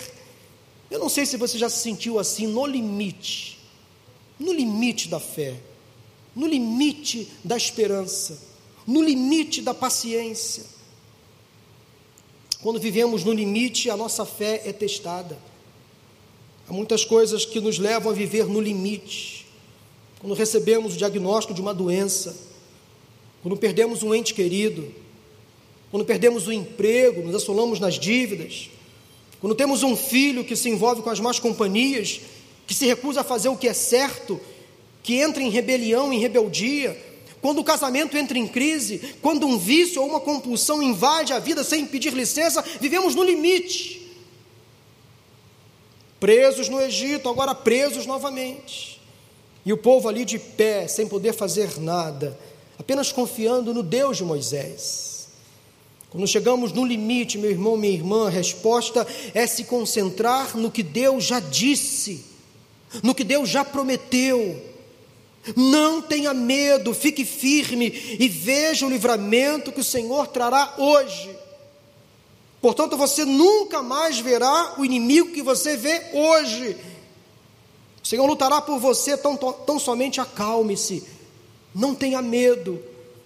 Eu 0.89 0.99
não 0.99 1.09
sei 1.09 1.25
se 1.25 1.37
você 1.37 1.57
já 1.57 1.69
se 1.69 1.79
sentiu 1.79 2.19
assim, 2.19 2.45
no 2.45 2.65
limite, 2.65 3.57
no 4.37 4.53
limite 4.53 5.07
da 5.07 5.19
fé, 5.19 5.55
no 6.35 6.45
limite 6.45 7.27
da 7.43 7.57
esperança, 7.57 8.39
no 8.85 9.01
limite 9.01 9.61
da 9.61 9.73
paciência. 9.73 10.80
Quando 12.61 12.79
vivemos 12.79 13.23
no 13.23 13.31
limite, 13.31 13.89
a 13.89 13.97
nossa 13.97 14.25
fé 14.25 14.61
é 14.65 14.71
testada. 14.71 15.37
Há 16.69 16.73
muitas 16.73 17.03
coisas 17.03 17.43
que 17.43 17.59
nos 17.59 17.79
levam 17.79 18.11
a 18.11 18.15
viver 18.15 18.45
no 18.45 18.61
limite. 18.61 19.47
Quando 20.19 20.35
recebemos 20.35 20.93
o 20.93 20.97
diagnóstico 20.97 21.55
de 21.55 21.61
uma 21.61 21.73
doença, 21.73 22.35
quando 23.41 23.57
perdemos 23.57 24.03
um 24.03 24.13
ente 24.13 24.33
querido, 24.33 24.93
quando 25.89 26.05
perdemos 26.05 26.47
o 26.47 26.53
emprego, 26.53 27.23
nos 27.23 27.35
assolamos 27.35 27.79
nas 27.79 27.99
dívidas, 27.99 28.69
quando 29.39 29.55
temos 29.55 29.81
um 29.81 29.95
filho 29.95 30.45
que 30.45 30.55
se 30.55 30.69
envolve 30.69 31.01
com 31.01 31.09
as 31.09 31.19
más 31.19 31.39
companhias, 31.39 32.21
que 32.67 32.75
se 32.75 32.85
recusa 32.85 33.21
a 33.21 33.23
fazer 33.23 33.49
o 33.49 33.57
que 33.57 33.67
é 33.67 33.73
certo, 33.73 34.39
que 35.01 35.15
entra 35.15 35.41
em 35.41 35.49
rebelião, 35.49 36.13
em 36.13 36.19
rebeldia, 36.19 36.95
quando 37.41 37.59
o 37.59 37.63
casamento 37.63 38.15
entra 38.15 38.37
em 38.37 38.47
crise, 38.47 39.15
quando 39.21 39.47
um 39.47 39.57
vício 39.57 40.01
ou 40.01 40.07
uma 40.07 40.19
compulsão 40.19 40.81
invade 40.81 41.33
a 41.33 41.39
vida 41.39 41.63
sem 41.63 41.85
pedir 41.85 42.13
licença, 42.13 42.63
vivemos 42.79 43.15
no 43.15 43.23
limite. 43.23 43.99
Presos 46.19 46.69
no 46.69 46.79
Egito, 46.79 47.27
agora 47.27 47.55
presos 47.55 48.05
novamente. 48.05 49.01
E 49.65 49.73
o 49.73 49.77
povo 49.77 50.07
ali 50.07 50.23
de 50.23 50.37
pé, 50.37 50.87
sem 50.87 51.07
poder 51.07 51.33
fazer 51.33 51.79
nada, 51.79 52.39
apenas 52.77 53.11
confiando 53.11 53.73
no 53.73 53.81
Deus 53.81 54.17
de 54.17 54.23
Moisés. 54.23 55.29
Quando 56.11 56.27
chegamos 56.27 56.71
no 56.73 56.85
limite, 56.85 57.37
meu 57.37 57.49
irmão, 57.49 57.77
minha 57.77 57.93
irmã, 57.93 58.27
a 58.27 58.29
resposta 58.29 59.07
é 59.33 59.47
se 59.47 59.63
concentrar 59.63 60.57
no 60.57 60.69
que 60.69 60.83
Deus 60.83 61.23
já 61.23 61.39
disse, 61.39 62.25
no 63.01 63.15
que 63.15 63.23
Deus 63.23 63.49
já 63.49 63.63
prometeu. 63.63 64.70
Não 65.55 66.01
tenha 66.01 66.33
medo, 66.33 66.93
fique 66.93 67.25
firme 67.25 68.17
e 68.19 68.27
veja 68.27 68.85
o 68.85 68.89
livramento 68.89 69.71
que 69.71 69.79
o 69.79 69.83
Senhor 69.83 70.27
trará 70.27 70.75
hoje. 70.77 71.35
Portanto, 72.61 72.95
você 72.95 73.25
nunca 73.25 73.81
mais 73.81 74.19
verá 74.19 74.75
o 74.77 74.85
inimigo 74.85 75.31
que 75.31 75.41
você 75.41 75.75
vê 75.75 76.09
hoje. 76.13 76.77
O 78.03 78.07
Senhor 78.07 78.25
lutará 78.25 78.61
por 78.61 78.79
você, 78.79 79.17
tão, 79.17 79.35
tão 79.35 79.79
somente 79.79 80.21
acalme-se. 80.21 81.03
Não 81.73 81.95
tenha 81.95 82.21
medo. 82.21 82.79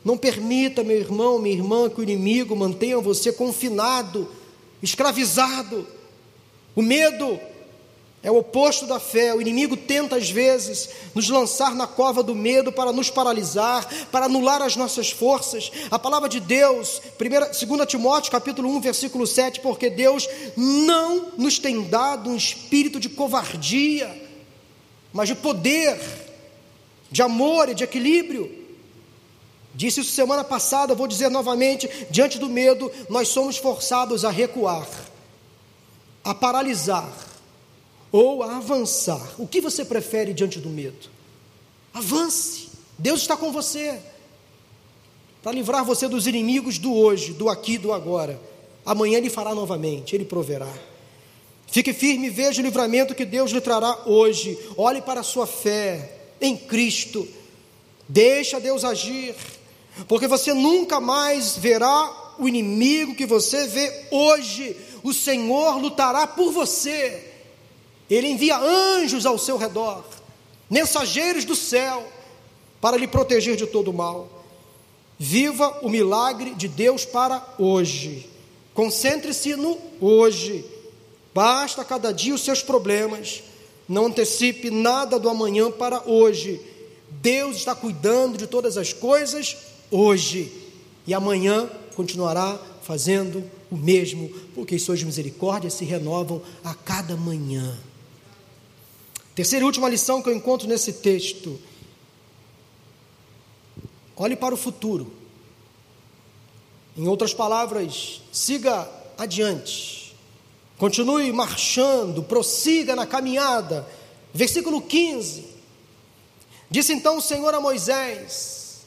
Não 0.04 0.18
permita, 0.18 0.84
meu 0.84 0.98
irmão, 0.98 1.40
minha 1.40 1.56
irmã, 1.56 1.90
que 1.90 2.00
o 2.00 2.04
inimigo 2.04 2.56
mantenha 2.56 3.00
você 3.00 3.34
confinado, 3.34 4.30
escravizado. 4.82 5.86
O 6.76 6.82
medo 6.82 7.40
é 8.26 8.32
o 8.32 8.38
oposto 8.38 8.88
da 8.88 9.00
fé. 9.00 9.36
O 9.36 9.40
inimigo 9.40 9.78
tenta 9.78 10.16
às 10.16 10.32
vezes 10.32 10.90
nos 11.14 11.30
lançar 11.30 11.76
na 11.76 11.86
cova 11.86 12.24
do 12.24 12.34
medo 12.34 12.72
para 12.72 12.92
nos 12.92 13.12
paralisar, 13.12 13.88
para 14.12 14.26
anular 14.26 14.64
as 14.64 14.76
nossas 14.76 15.12
forças. 15.12 15.72
A 15.92 16.00
palavra 16.00 16.28
de 16.28 16.40
Deus, 16.40 17.00
2 17.20 17.88
Timóteo 17.88 18.32
capítulo 18.32 18.68
1, 18.78 18.82
versículo 18.82 19.28
7, 19.28 19.60
porque 19.60 19.92
Deus 19.92 20.28
não 20.58 21.34
nos 21.38 21.60
tem 21.60 21.84
dado 21.84 22.32
um 22.32 22.36
espírito 22.36 23.00
de 23.00 23.10
covardia, 23.10 24.10
mas 25.14 25.28
de 25.28 25.36
poder, 25.36 25.96
de 27.12 27.22
amor 27.22 27.70
e 27.70 27.76
de 27.76 27.84
equilíbrio. 27.84 28.66
Disse 29.76 30.00
isso 30.00 30.12
semana 30.12 30.44
passada, 30.44 30.96
vou 30.96 31.06
dizer 31.06 31.30
novamente: 31.30 31.88
diante 32.10 32.40
do 32.40 32.50
medo, 32.50 32.92
nós 33.08 33.28
somos 33.28 33.58
forçados 33.58 34.26
a 34.26 34.32
recuar, 34.32 34.88
a 36.24 36.34
paralisar 36.34 37.35
ou 38.16 38.42
a 38.44 38.58
avançar. 38.58 39.36
O 39.38 39.46
que 39.46 39.60
você 39.60 39.84
prefere 39.84 40.34
diante 40.34 40.58
do 40.58 40.70
medo? 40.70 41.10
Avance, 41.94 42.70
Deus 42.98 43.20
está 43.20 43.36
com 43.36 43.52
você 43.52 44.00
para 45.44 45.52
livrar 45.52 45.84
você 45.84 46.08
dos 46.08 46.26
inimigos 46.26 46.78
do 46.78 46.94
hoje, 46.94 47.34
do 47.34 47.50
aqui, 47.50 47.78
do 47.78 47.92
agora. 47.92 48.40
Amanhã 48.86 49.18
Ele 49.18 49.30
fará 49.30 49.54
novamente, 49.54 50.16
Ele 50.16 50.24
proverá. 50.24 50.72
Fique 51.68 51.92
firme 51.92 52.28
e 52.28 52.30
veja 52.30 52.62
o 52.62 52.64
livramento 52.64 53.14
que 53.14 53.26
Deus 53.26 53.52
lhe 53.52 53.60
trará 53.60 54.04
hoje. 54.06 54.58
Olhe 54.78 55.02
para 55.02 55.20
a 55.20 55.24
sua 55.24 55.46
fé 55.46 56.18
em 56.40 56.56
Cristo. 56.56 57.28
Deixa 58.08 58.62
Deus 58.62 58.86
agir, 58.86 59.36
porque 60.08 60.28
você 60.28 60.54
nunca 60.54 61.02
mais 61.02 61.58
verá 61.58 62.36
o 62.40 62.48
inimigo 62.48 63.14
que 63.14 63.26
você 63.26 63.68
vê 63.68 64.06
hoje. 64.10 64.78
O 65.04 65.12
Senhor 65.12 65.82
lutará 65.82 66.26
por 66.26 66.54
você. 66.54 67.35
Ele 68.10 68.28
envia 68.28 68.58
anjos 68.58 69.26
ao 69.26 69.38
seu 69.38 69.58
redor, 69.58 70.04
mensageiros 70.70 71.46
do 71.46 71.56
céu, 71.56 72.08
para 72.80 72.98
lhe 72.98 73.08
proteger 73.08 73.56
de 73.56 73.66
todo 73.66 73.94
mal. 73.94 74.30
Viva 75.18 75.80
o 75.82 75.90
milagre 75.90 76.54
de 76.56 76.68
Deus 76.68 77.06
para 77.06 77.44
hoje. 77.58 78.30
Concentre-se 78.74 79.56
no 79.56 79.80
hoje 80.02 80.66
Basta 81.36 81.84
cada 81.84 82.14
dia 82.14 82.34
os 82.34 82.46
seus 82.46 82.62
problemas. 82.62 83.44
Não 83.90 84.06
antecipe 84.06 84.72
nada 84.72 85.20
do 85.20 85.30
amanhã 85.30 85.70
para 85.70 86.02
hoje. 86.10 86.62
Deus 87.12 87.58
está 87.58 87.76
cuidando 87.76 88.38
de 88.38 88.48
todas 88.48 88.78
as 88.78 88.94
coisas 88.94 89.58
hoje. 89.92 90.50
E 91.06 91.14
amanhã 91.14 91.70
continuará 91.94 92.58
fazendo 92.82 93.44
o 93.70 93.76
mesmo, 93.76 94.30
porque 94.54 94.80
suas 94.80 95.04
misericórdias 95.04 95.74
se 95.74 95.84
renovam 95.84 96.42
a 96.64 96.74
cada 96.74 97.18
manhã. 97.18 97.78
Terceira 99.36 99.64
e 99.64 99.66
última 99.66 99.90
lição 99.90 100.22
que 100.22 100.30
eu 100.30 100.34
encontro 100.34 100.66
nesse 100.66 100.94
texto. 100.94 101.60
Olhe 104.16 104.38
para 104.38 104.54
o 104.54 104.58
futuro. 104.58 105.12
Em 106.96 107.06
outras 107.06 107.34
palavras, 107.34 108.22
siga 108.32 108.90
adiante. 109.18 110.16
Continue 110.78 111.32
marchando, 111.34 112.24
prossiga 112.24 112.96
na 112.96 113.06
caminhada. 113.06 113.86
Versículo 114.34 114.82
15. 114.82 115.46
Disse 116.70 116.94
então 116.94 117.18
o 117.18 117.22
Senhor 117.22 117.54
a 117.54 117.60
Moisés: 117.60 118.86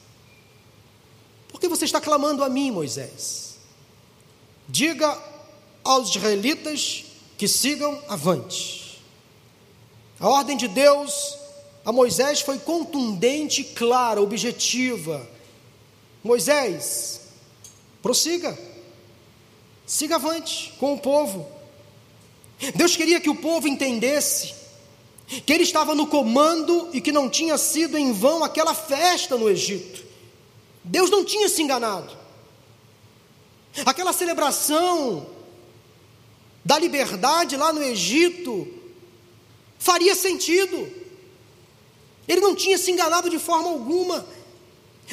Por 1.47 1.61
que 1.61 1.67
você 1.67 1.85
está 1.85 2.01
clamando 2.01 2.43
a 2.43 2.49
mim, 2.49 2.71
Moisés? 2.71 3.57
Diga 4.67 5.17
aos 5.83 6.09
israelitas 6.09 7.05
que 7.37 7.47
sigam 7.47 8.01
avante. 8.07 8.78
A 10.19 10.27
ordem 10.27 10.57
de 10.57 10.67
Deus 10.67 11.39
a 11.85 11.91
Moisés 11.91 12.41
foi 12.41 12.59
contundente, 12.59 13.63
clara, 13.63 14.21
objetiva. 14.21 15.27
Moisés, 16.23 17.21
prossiga, 18.01 18.57
siga 19.85 20.15
avante 20.15 20.73
com 20.79 20.93
o 20.93 20.99
povo. 20.99 21.47
Deus 22.75 22.95
queria 22.95 23.21
que 23.21 23.29
o 23.29 23.35
povo 23.35 23.67
entendesse 23.67 24.53
que 25.45 25.53
ele 25.53 25.63
estava 25.63 25.95
no 25.95 26.05
comando 26.05 26.89
e 26.91 26.99
que 26.99 27.11
não 27.11 27.29
tinha 27.29 27.57
sido 27.57 27.97
em 27.97 28.11
vão 28.11 28.43
aquela 28.43 28.73
festa 28.73 29.37
no 29.37 29.49
Egito. 29.49 30.03
Deus 30.83 31.09
não 31.09 31.23
tinha 31.23 31.47
se 31.47 31.61
enganado. 31.61 32.17
Aquela 33.85 34.11
celebração 34.11 35.25
da 36.65 36.77
liberdade 36.77 37.55
lá 37.55 37.71
no 37.71 37.81
Egito 37.81 38.78
faria 39.79 40.13
sentido. 40.13 40.87
Ele 42.27 42.41
não 42.41 42.53
tinha 42.53 42.77
se 42.77 42.91
enganado 42.91 43.31
de 43.31 43.39
forma 43.39 43.69
alguma. 43.69 44.23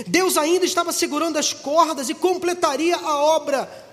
Deus 0.06 0.36
ainda 0.36 0.66
estava 0.66 0.92
segurando 0.92 1.38
as 1.38 1.54
cordas 1.54 2.10
e 2.10 2.14
completaria 2.14 2.96
a 2.96 3.16
obra 3.16 3.86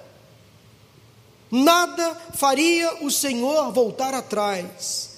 Nada 1.56 2.20
faria 2.34 3.06
o 3.06 3.12
Senhor 3.12 3.72
voltar 3.72 4.12
atrás. 4.12 5.12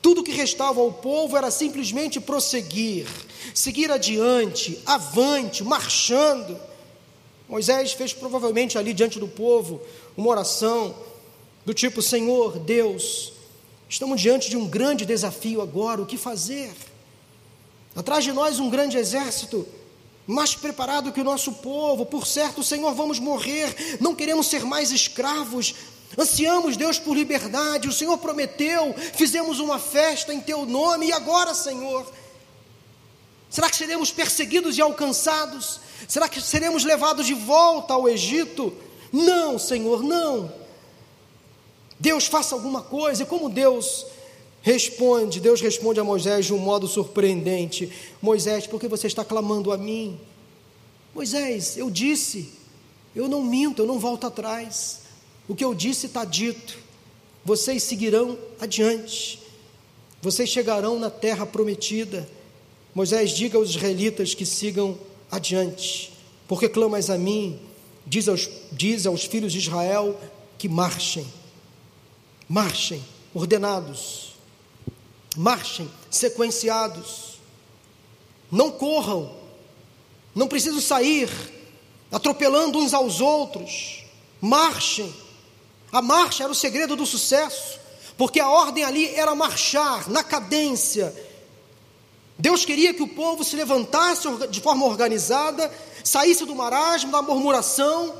Tudo 0.00 0.22
que 0.22 0.30
restava 0.30 0.80
ao 0.80 0.92
povo 0.92 1.36
era 1.36 1.50
simplesmente 1.50 2.20
prosseguir, 2.20 3.08
seguir 3.52 3.90
adiante, 3.90 4.80
avante, 4.86 5.64
marchando. 5.64 6.56
Moisés 7.48 7.90
fez 7.90 8.12
provavelmente 8.12 8.78
ali 8.78 8.94
diante 8.94 9.18
do 9.18 9.26
povo 9.26 9.82
uma 10.16 10.28
oração 10.28 10.94
do 11.66 11.74
tipo: 11.74 12.00
Senhor 12.00 12.60
Deus, 12.60 13.32
estamos 13.90 14.20
diante 14.20 14.48
de 14.48 14.56
um 14.56 14.68
grande 14.68 15.04
desafio 15.04 15.60
agora, 15.60 16.00
o 16.00 16.06
que 16.06 16.16
fazer? 16.16 16.72
Atrás 17.94 18.22
de 18.22 18.32
nós 18.32 18.60
um 18.60 18.70
grande 18.70 18.96
exército, 18.96 19.66
mais 20.26 20.54
preparado 20.54 21.12
que 21.12 21.20
o 21.20 21.24
nosso 21.24 21.54
povo. 21.54 22.06
Por 22.06 22.24
certo, 22.24 22.62
Senhor, 22.62 22.94
vamos 22.94 23.18
morrer. 23.18 23.98
Não 24.00 24.14
queremos 24.14 24.46
ser 24.46 24.64
mais 24.64 24.92
escravos. 24.92 25.74
Ansiamos, 26.16 26.76
Deus, 26.76 27.00
por 27.00 27.16
liberdade. 27.16 27.88
O 27.88 27.92
Senhor 27.92 28.16
prometeu. 28.18 28.94
Fizemos 29.14 29.58
uma 29.58 29.80
festa 29.80 30.32
em 30.32 30.40
Teu 30.40 30.64
nome. 30.64 31.08
E 31.08 31.12
agora, 31.12 31.52
Senhor? 31.52 32.10
Será 33.50 33.68
que 33.68 33.76
seremos 33.76 34.12
perseguidos 34.12 34.78
e 34.78 34.80
alcançados? 34.80 35.80
Será 36.06 36.28
que 36.28 36.40
seremos 36.40 36.84
levados 36.84 37.26
de 37.26 37.34
volta 37.34 37.94
ao 37.94 38.08
Egito? 38.08 38.72
Não, 39.12 39.58
Senhor, 39.58 40.00
não. 40.04 40.59
Deus 42.00 42.26
faça 42.26 42.56
alguma 42.56 42.82
coisa. 42.82 43.22
E 43.22 43.26
como 43.26 43.48
Deus 43.48 44.06
Responde, 44.62 45.40
Deus 45.40 45.60
responde 45.60 46.00
a 46.00 46.04
Moisés 46.04 46.46
de 46.46 46.52
um 46.52 46.58
modo 46.58 46.86
surpreendente: 46.86 47.90
Moisés, 48.20 48.66
por 48.66 48.78
que 48.78 48.88
você 48.88 49.06
está 49.06 49.24
clamando 49.24 49.72
a 49.72 49.78
mim? 49.78 50.20
Moisés, 51.14 51.76
eu 51.76 51.90
disse, 51.90 52.52
eu 53.16 53.26
não 53.26 53.42
minto, 53.42 53.82
eu 53.82 53.86
não 53.86 53.98
volto 53.98 54.26
atrás. 54.26 55.00
O 55.48 55.54
que 55.54 55.64
eu 55.64 55.74
disse 55.74 56.06
está 56.06 56.24
dito. 56.24 56.78
Vocês 57.44 57.82
seguirão 57.82 58.38
adiante. 58.60 59.40
Vocês 60.22 60.48
chegarão 60.48 60.98
na 60.98 61.10
terra 61.10 61.46
prometida. 61.46 62.28
Moisés, 62.94 63.30
diga 63.30 63.56
aos 63.56 63.70
israelitas 63.70 64.34
que 64.34 64.44
sigam 64.44 64.96
adiante. 65.30 66.12
Porque 66.46 66.68
clamas 66.68 67.08
a 67.08 67.16
mim, 67.16 67.58
diz 68.06 68.28
aos, 68.28 68.48
diz 68.70 69.06
aos 69.06 69.24
filhos 69.24 69.52
de 69.52 69.58
Israel 69.58 70.16
que 70.58 70.68
marchem. 70.68 71.26
Marchem, 72.50 73.04
ordenados 73.32 74.30
marchem 75.36 75.90
sequenciados. 76.10 77.38
Não 78.50 78.70
corram, 78.70 79.32
não 80.34 80.48
precisam 80.48 80.80
sair 80.80 81.30
atropelando 82.10 82.78
uns 82.78 82.92
aos 82.92 83.20
outros. 83.20 84.04
Marchem. 84.40 85.14
A 85.92 86.02
marcha 86.02 86.44
era 86.44 86.52
o 86.52 86.54
segredo 86.54 86.96
do 86.96 87.06
sucesso, 87.06 87.78
porque 88.16 88.40
a 88.40 88.48
ordem 88.48 88.84
ali 88.84 89.14
era 89.14 89.34
marchar 89.34 90.08
na 90.08 90.22
cadência. 90.22 91.14
Deus 92.38 92.64
queria 92.64 92.94
que 92.94 93.02
o 93.02 93.08
povo 93.08 93.44
se 93.44 93.54
levantasse 93.54 94.28
de 94.48 94.60
forma 94.60 94.86
organizada, 94.86 95.72
saísse 96.02 96.44
do 96.44 96.54
marasmo, 96.54 97.12
da 97.12 97.22
murmuração. 97.22 98.14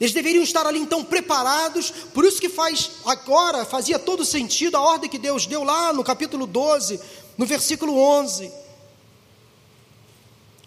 Eles 0.00 0.12
deveriam 0.12 0.44
estar 0.44 0.64
ali 0.64 0.78
então 0.78 1.04
preparados, 1.04 1.90
por 1.90 2.24
isso 2.24 2.40
que 2.40 2.48
faz 2.48 2.90
agora, 3.04 3.64
fazia 3.64 3.98
todo 3.98 4.24
sentido 4.24 4.76
a 4.76 4.80
ordem 4.80 5.10
que 5.10 5.18
Deus 5.18 5.46
deu 5.46 5.64
lá 5.64 5.92
no 5.92 6.04
capítulo 6.04 6.46
12, 6.46 7.00
no 7.36 7.44
versículo 7.44 7.98
11. 7.98 8.52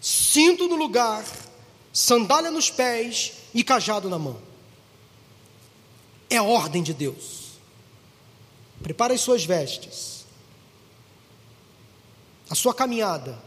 Cinto 0.02 0.68
no 0.68 0.76
lugar, 0.76 1.24
sandália 1.94 2.52
nos 2.52 2.70
pés 2.70 3.34
e 3.54 3.64
cajado 3.64 4.10
na 4.10 4.20
mão. 4.20 4.42
É 6.30 6.38
a 6.38 6.44
ordem 6.44 6.84
de 6.84 6.94
Deus. 6.94 7.52
Prepare 8.84 9.14
as 9.14 9.22
suas 9.22 9.46
vestes, 9.46 10.26
a 12.50 12.56
sua 12.56 12.74
caminhada, 12.74 13.42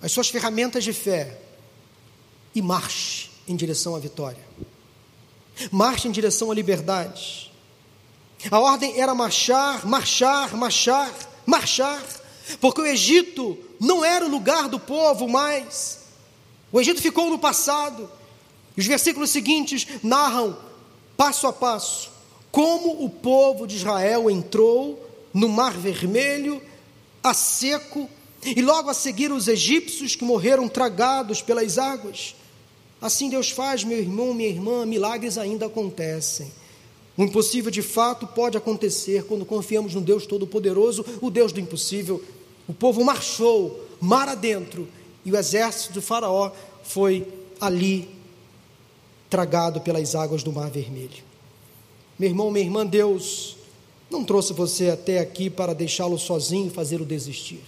as 0.00 0.12
suas 0.12 0.28
ferramentas 0.28 0.84
de 0.84 0.92
fé 0.92 1.40
e 2.54 2.62
marche 2.62 3.27
em 3.48 3.56
direção 3.56 3.94
à 3.94 3.98
vitória. 3.98 4.44
Marche 5.70 6.08
em 6.08 6.12
direção 6.12 6.50
à 6.50 6.54
liberdade. 6.54 7.52
A 8.50 8.60
ordem 8.60 9.00
era 9.00 9.14
marchar, 9.14 9.84
marchar, 9.86 10.56
marchar, 10.56 11.12
marchar, 11.44 12.02
porque 12.60 12.80
o 12.80 12.86
Egito 12.86 13.58
não 13.80 14.04
era 14.04 14.24
o 14.24 14.30
lugar 14.30 14.68
do 14.68 14.78
povo 14.78 15.26
mais. 15.28 15.98
O 16.70 16.80
Egito 16.80 17.00
ficou 17.00 17.30
no 17.30 17.38
passado. 17.38 18.08
Os 18.76 18.86
versículos 18.86 19.30
seguintes 19.30 19.86
narram, 20.02 20.56
passo 21.16 21.48
a 21.48 21.52
passo, 21.52 22.12
como 22.52 23.04
o 23.04 23.10
povo 23.10 23.66
de 23.66 23.74
Israel 23.74 24.30
entrou 24.30 25.04
no 25.34 25.48
Mar 25.48 25.76
Vermelho, 25.76 26.62
a 27.22 27.34
seco, 27.34 28.08
e 28.44 28.62
logo 28.62 28.88
a 28.88 28.94
seguir 28.94 29.32
os 29.32 29.48
egípcios 29.48 30.14
que 30.14 30.24
morreram 30.24 30.68
tragados 30.68 31.42
pelas 31.42 31.76
águas. 31.76 32.36
Assim 33.00 33.30
Deus 33.30 33.50
faz, 33.50 33.84
meu 33.84 33.98
irmão, 33.98 34.34
minha 34.34 34.48
irmã, 34.48 34.84
milagres 34.84 35.38
ainda 35.38 35.66
acontecem. 35.66 36.50
O 37.16 37.22
impossível 37.24 37.70
de 37.70 37.82
fato 37.82 38.26
pode 38.26 38.56
acontecer 38.56 39.24
quando 39.24 39.44
confiamos 39.44 39.94
no 39.94 40.00
Deus 40.00 40.26
Todo-Poderoso, 40.26 41.04
o 41.20 41.30
Deus 41.30 41.52
do 41.52 41.60
impossível. 41.60 42.22
O 42.68 42.74
povo 42.74 43.04
marchou 43.04 43.84
mar 44.00 44.28
adentro 44.28 44.88
e 45.24 45.32
o 45.32 45.36
exército 45.36 45.94
do 45.94 46.02
Faraó 46.02 46.52
foi 46.82 47.26
ali 47.60 48.08
tragado 49.28 49.80
pelas 49.80 50.14
águas 50.14 50.42
do 50.42 50.52
Mar 50.52 50.70
Vermelho. 50.70 51.22
Meu 52.18 52.28
irmão, 52.30 52.50
minha 52.50 52.64
irmã, 52.64 52.86
Deus 52.86 53.56
não 54.10 54.24
trouxe 54.24 54.52
você 54.52 54.90
até 54.90 55.18
aqui 55.18 55.50
para 55.50 55.74
deixá-lo 55.74 56.18
sozinho 56.18 56.68
e 56.68 56.70
fazê-lo 56.70 57.04
desistir. 57.04 57.60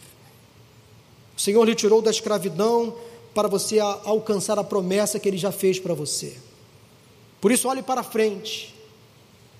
O 1.36 1.40
Senhor 1.40 1.64
lhe 1.64 1.74
tirou 1.74 2.00
da 2.00 2.10
escravidão 2.10 2.94
para 3.34 3.48
você 3.48 3.78
alcançar 3.78 4.58
a 4.58 4.64
promessa 4.64 5.18
que 5.18 5.28
Ele 5.28 5.38
já 5.38 5.52
fez 5.52 5.78
para 5.78 5.94
você. 5.94 6.36
Por 7.40 7.52
isso, 7.52 7.68
olhe 7.68 7.82
para 7.82 8.02
frente, 8.02 8.74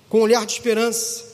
com 0.09 0.19
um 0.19 0.23
olhar 0.23 0.45
de 0.45 0.51
esperança. 0.51 1.25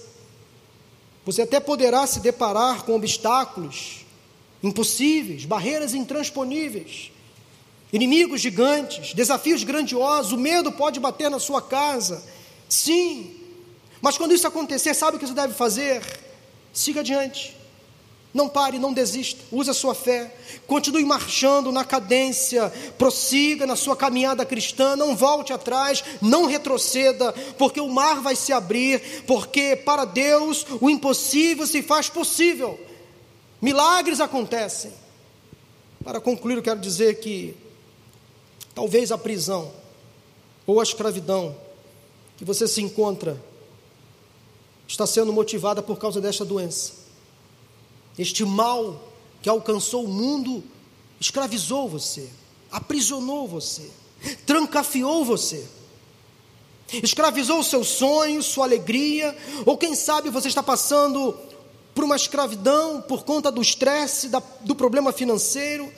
Você 1.25 1.41
até 1.41 1.59
poderá 1.59 2.07
se 2.07 2.19
deparar 2.19 2.83
com 2.83 2.95
obstáculos 2.95 4.05
impossíveis, 4.63 5.45
barreiras 5.45 5.93
intransponíveis. 5.93 7.11
Inimigos 7.91 8.41
gigantes, 8.41 9.13
desafios 9.13 9.63
grandiosos, 9.63 10.31
o 10.31 10.37
medo 10.37 10.71
pode 10.71 10.99
bater 10.99 11.29
na 11.29 11.39
sua 11.39 11.61
casa. 11.61 12.23
Sim, 12.69 13.35
mas 14.01 14.17
quando 14.17 14.33
isso 14.33 14.47
acontecer, 14.47 14.93
sabe 14.93 15.17
o 15.17 15.19
que 15.19 15.25
você 15.25 15.33
deve 15.33 15.53
fazer? 15.53 16.01
Siga 16.71 16.99
adiante. 16.99 17.56
Não 18.37 18.47
pare, 18.47 18.79
não 18.79 18.93
desista, 18.93 19.43
use 19.51 19.69
a 19.69 19.73
sua 19.73 19.93
fé, 19.93 20.33
continue 20.65 21.03
marchando 21.03 21.71
na 21.71 21.83
cadência, 21.83 22.71
prossiga 22.97 23.65
na 23.65 23.75
sua 23.75 23.95
caminhada 23.95 24.45
cristã, 24.45 24.95
não 24.95 25.15
volte 25.15 25.51
atrás, 25.51 26.03
não 26.21 26.45
retroceda, 26.45 27.33
porque 27.57 27.81
o 27.81 27.89
mar 27.89 28.21
vai 28.21 28.35
se 28.35 28.53
abrir, 28.53 29.23
porque 29.25 29.75
para 29.75 30.05
Deus 30.05 30.65
o 30.79 30.89
impossível 30.89 31.67
se 31.67 31.81
faz 31.81 32.09
possível, 32.09 32.79
milagres 33.61 34.21
acontecem. 34.21 34.93
Para 36.03 36.21
concluir, 36.21 36.55
eu 36.55 36.63
quero 36.63 36.79
dizer 36.79 37.19
que 37.19 37.53
Talvez 38.77 39.11
a 39.11 39.17
prisão 39.17 39.71
ou 40.63 40.79
a 40.79 40.83
escravidão 40.83 41.57
que 42.37 42.45
você 42.45 42.67
se 42.67 42.79
encontra 42.79 43.41
está 44.87 45.07
sendo 45.07 45.33
motivada 45.33 45.81
por 45.81 45.97
causa 45.97 46.21
desta 46.21 46.45
doença. 46.45 47.06
Este 48.17 48.43
mal 48.43 49.11
que 49.41 49.49
alcançou 49.49 50.05
o 50.05 50.07
mundo 50.07 50.63
escravizou 51.19 51.87
você, 51.87 52.29
aprisionou 52.71 53.47
você, 53.47 53.89
trancafiou 54.45 55.23
você, 55.23 55.65
escravizou 57.03 57.63
seus 57.63 57.87
sonhos, 57.87 58.45
sua 58.45 58.65
alegria, 58.65 59.37
ou 59.65 59.77
quem 59.77 59.95
sabe 59.95 60.29
você 60.29 60.47
está 60.47 60.63
passando 60.63 61.37
por 61.93 62.03
uma 62.03 62.15
escravidão 62.15 63.01
por 63.01 63.23
conta 63.23 63.51
do 63.51 63.61
estresse, 63.61 64.29
do 64.61 64.75
problema 64.75 65.11
financeiro 65.11 65.91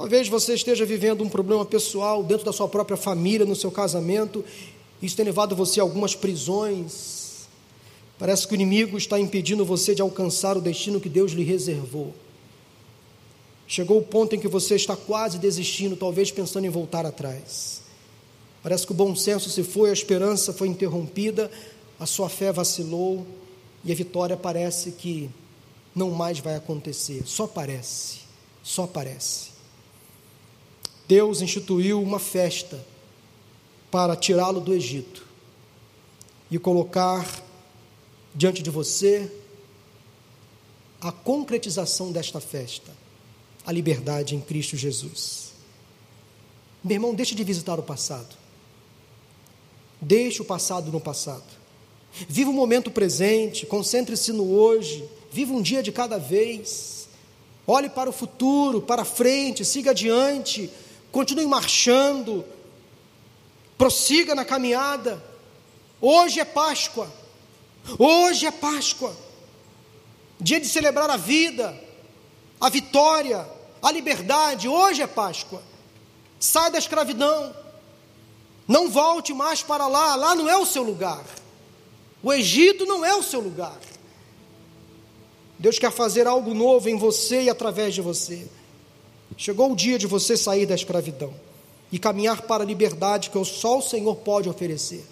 Talvez 0.00 0.28
você 0.28 0.54
esteja 0.54 0.86
vivendo 0.86 1.22
um 1.22 1.28
problema 1.28 1.62
pessoal 1.62 2.22
dentro 2.22 2.42
da 2.42 2.54
sua 2.54 2.66
própria 2.66 2.96
família, 2.96 3.44
no 3.44 3.54
seu 3.54 3.70
casamento, 3.70 4.42
isso 5.02 5.14
tem 5.14 5.26
levado 5.26 5.54
você 5.54 5.78
a 5.78 5.82
algumas 5.82 6.14
prisões. 6.14 7.19
Parece 8.20 8.46
que 8.46 8.52
o 8.52 8.54
inimigo 8.54 8.98
está 8.98 9.18
impedindo 9.18 9.64
você 9.64 9.94
de 9.94 10.02
alcançar 10.02 10.54
o 10.54 10.60
destino 10.60 11.00
que 11.00 11.08
Deus 11.08 11.32
lhe 11.32 11.42
reservou. 11.42 12.14
Chegou 13.66 13.96
o 13.96 14.04
ponto 14.04 14.36
em 14.36 14.38
que 14.38 14.46
você 14.46 14.76
está 14.76 14.94
quase 14.94 15.38
desistindo, 15.38 15.96
talvez 15.96 16.30
pensando 16.30 16.66
em 16.66 16.68
voltar 16.68 17.06
atrás. 17.06 17.80
Parece 18.62 18.84
que 18.84 18.92
o 18.92 18.94
bom 18.94 19.16
senso 19.16 19.48
se 19.48 19.62
foi, 19.62 19.88
a 19.88 19.94
esperança 19.94 20.52
foi 20.52 20.68
interrompida, 20.68 21.50
a 21.98 22.04
sua 22.04 22.28
fé 22.28 22.52
vacilou 22.52 23.26
e 23.82 23.90
a 23.90 23.94
vitória 23.94 24.36
parece 24.36 24.92
que 24.92 25.30
não 25.94 26.10
mais 26.10 26.40
vai 26.40 26.56
acontecer. 26.56 27.22
Só 27.24 27.46
parece, 27.46 28.18
só 28.62 28.86
parece. 28.86 29.48
Deus 31.08 31.40
instituiu 31.40 32.02
uma 32.02 32.18
festa 32.18 32.84
para 33.90 34.14
tirá-lo 34.14 34.60
do 34.60 34.74
Egito 34.74 35.26
e 36.50 36.58
colocar 36.58 37.48
diante 38.34 38.62
de 38.62 38.70
você 38.70 39.30
a 41.00 41.10
concretização 41.10 42.12
desta 42.12 42.40
festa, 42.40 42.92
a 43.64 43.72
liberdade 43.72 44.34
em 44.34 44.40
Cristo 44.40 44.76
Jesus. 44.76 45.52
Meu 46.82 46.96
irmão, 46.96 47.14
deixe 47.14 47.34
de 47.34 47.44
visitar 47.44 47.78
o 47.78 47.82
passado. 47.82 48.36
Deixe 50.00 50.40
o 50.40 50.44
passado 50.44 50.90
no 50.90 51.00
passado. 51.00 51.44
Viva 52.28 52.50
o 52.50 52.54
momento 52.54 52.90
presente, 52.90 53.66
concentre-se 53.66 54.32
no 54.32 54.52
hoje, 54.52 55.08
viva 55.30 55.52
um 55.52 55.62
dia 55.62 55.82
de 55.82 55.92
cada 55.92 56.18
vez. 56.18 57.08
Olhe 57.66 57.88
para 57.88 58.10
o 58.10 58.12
futuro, 58.12 58.80
para 58.82 59.04
frente, 59.04 59.64
siga 59.64 59.90
adiante 59.90 60.70
continue 61.10 61.46
marchando, 61.46 62.44
prossiga 63.76 64.34
na 64.34 64.44
caminhada. 64.44 65.22
Hoje 66.00 66.40
é 66.40 66.44
Páscoa, 66.44 67.10
hoje 67.98 68.46
é 68.46 68.50
Páscoa, 68.50 69.14
dia 70.40 70.60
de 70.60 70.66
celebrar 70.66 71.10
a 71.10 71.16
vida, 71.16 71.78
a 72.60 72.68
vitória, 72.68 73.46
a 73.82 73.90
liberdade. 73.90 74.68
Hoje 74.68 75.02
é 75.02 75.06
Páscoa. 75.06 75.62
Sai 76.38 76.70
da 76.70 76.78
escravidão, 76.78 77.54
não 78.66 78.88
volte 78.88 79.34
mais 79.34 79.62
para 79.62 79.86
lá, 79.86 80.14
lá 80.14 80.34
não 80.34 80.48
é 80.48 80.56
o 80.56 80.66
seu 80.66 80.82
lugar. 80.82 81.24
O 82.22 82.32
Egito 82.32 82.86
não 82.86 83.04
é 83.04 83.14
o 83.14 83.22
seu 83.22 83.40
lugar. 83.40 83.78
Deus 85.58 85.78
quer 85.78 85.90
fazer 85.90 86.26
algo 86.26 86.54
novo 86.54 86.88
em 86.88 86.96
você 86.96 87.42
e 87.42 87.50
através 87.50 87.94
de 87.94 88.00
você. 88.00 88.46
Chegou 89.36 89.72
o 89.72 89.76
dia 89.76 89.98
de 89.98 90.06
você 90.06 90.36
sair 90.36 90.66
da 90.66 90.74
escravidão 90.74 91.34
e 91.92 91.98
caminhar 91.98 92.42
para 92.42 92.62
a 92.62 92.66
liberdade 92.66 93.30
que 93.30 93.44
só 93.44 93.78
o 93.78 93.82
Senhor 93.82 94.16
pode 94.16 94.48
oferecer. 94.48 95.04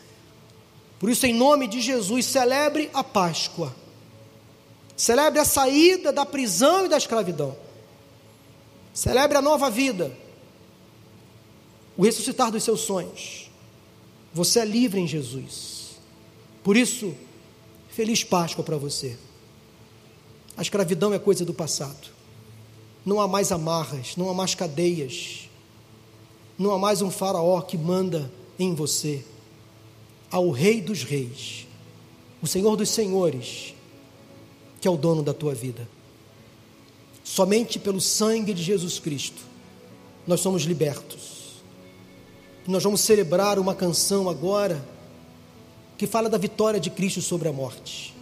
Por 0.98 1.08
isso, 1.08 1.26
em 1.26 1.32
nome 1.32 1.68
de 1.68 1.80
Jesus, 1.80 2.26
celebre 2.26 2.90
a 2.92 3.04
Páscoa. 3.04 3.74
Celebre 4.96 5.38
a 5.38 5.44
saída 5.44 6.12
da 6.12 6.26
prisão 6.26 6.86
e 6.86 6.88
da 6.88 6.96
escravidão. 6.96 7.56
Celebre 8.92 9.38
a 9.38 9.42
nova 9.42 9.70
vida. 9.70 10.12
O 11.96 12.04
ressuscitar 12.04 12.50
dos 12.50 12.64
seus 12.64 12.80
sonhos. 12.80 13.48
Você 14.34 14.60
é 14.60 14.64
livre 14.64 15.00
em 15.00 15.06
Jesus. 15.06 15.98
Por 16.64 16.76
isso, 16.76 17.14
feliz 17.88 18.24
Páscoa 18.24 18.64
para 18.64 18.76
você. 18.76 19.16
A 20.56 20.62
escravidão 20.62 21.14
é 21.14 21.18
coisa 21.18 21.44
do 21.44 21.54
passado. 21.54 22.08
Não 23.06 23.20
há 23.20 23.28
mais 23.28 23.52
amarras, 23.52 24.16
não 24.16 24.28
há 24.28 24.34
mais 24.34 24.56
cadeias, 24.56 25.48
não 26.58 26.72
há 26.72 26.78
mais 26.78 27.00
um 27.00 27.10
faraó 27.10 27.60
que 27.62 27.78
manda 27.78 28.30
em 28.58 28.74
você. 28.74 29.24
Há 30.30 30.38
o 30.38 30.50
Rei 30.50 30.80
dos 30.80 31.02
Reis, 31.02 31.66
o 32.42 32.46
Senhor 32.46 32.76
dos 32.76 32.90
Senhores, 32.90 33.74
que 34.80 34.86
é 34.86 34.90
o 34.90 34.96
dono 34.96 35.22
da 35.22 35.34
tua 35.34 35.54
vida. 35.54 35.88
Somente 37.24 37.78
pelo 37.78 38.00
sangue 38.00 38.54
de 38.54 38.62
Jesus 38.62 38.98
Cristo 38.98 39.48
nós 40.28 40.40
somos 40.40 40.64
libertos. 40.64 41.62
Nós 42.66 42.84
vamos 42.84 43.00
celebrar 43.00 43.58
uma 43.58 43.74
canção 43.74 44.28
agora 44.28 44.86
que 45.96 46.06
fala 46.06 46.28
da 46.28 46.36
vitória 46.36 46.78
de 46.78 46.90
Cristo 46.90 47.22
sobre 47.22 47.48
a 47.48 47.52
morte, 47.52 48.14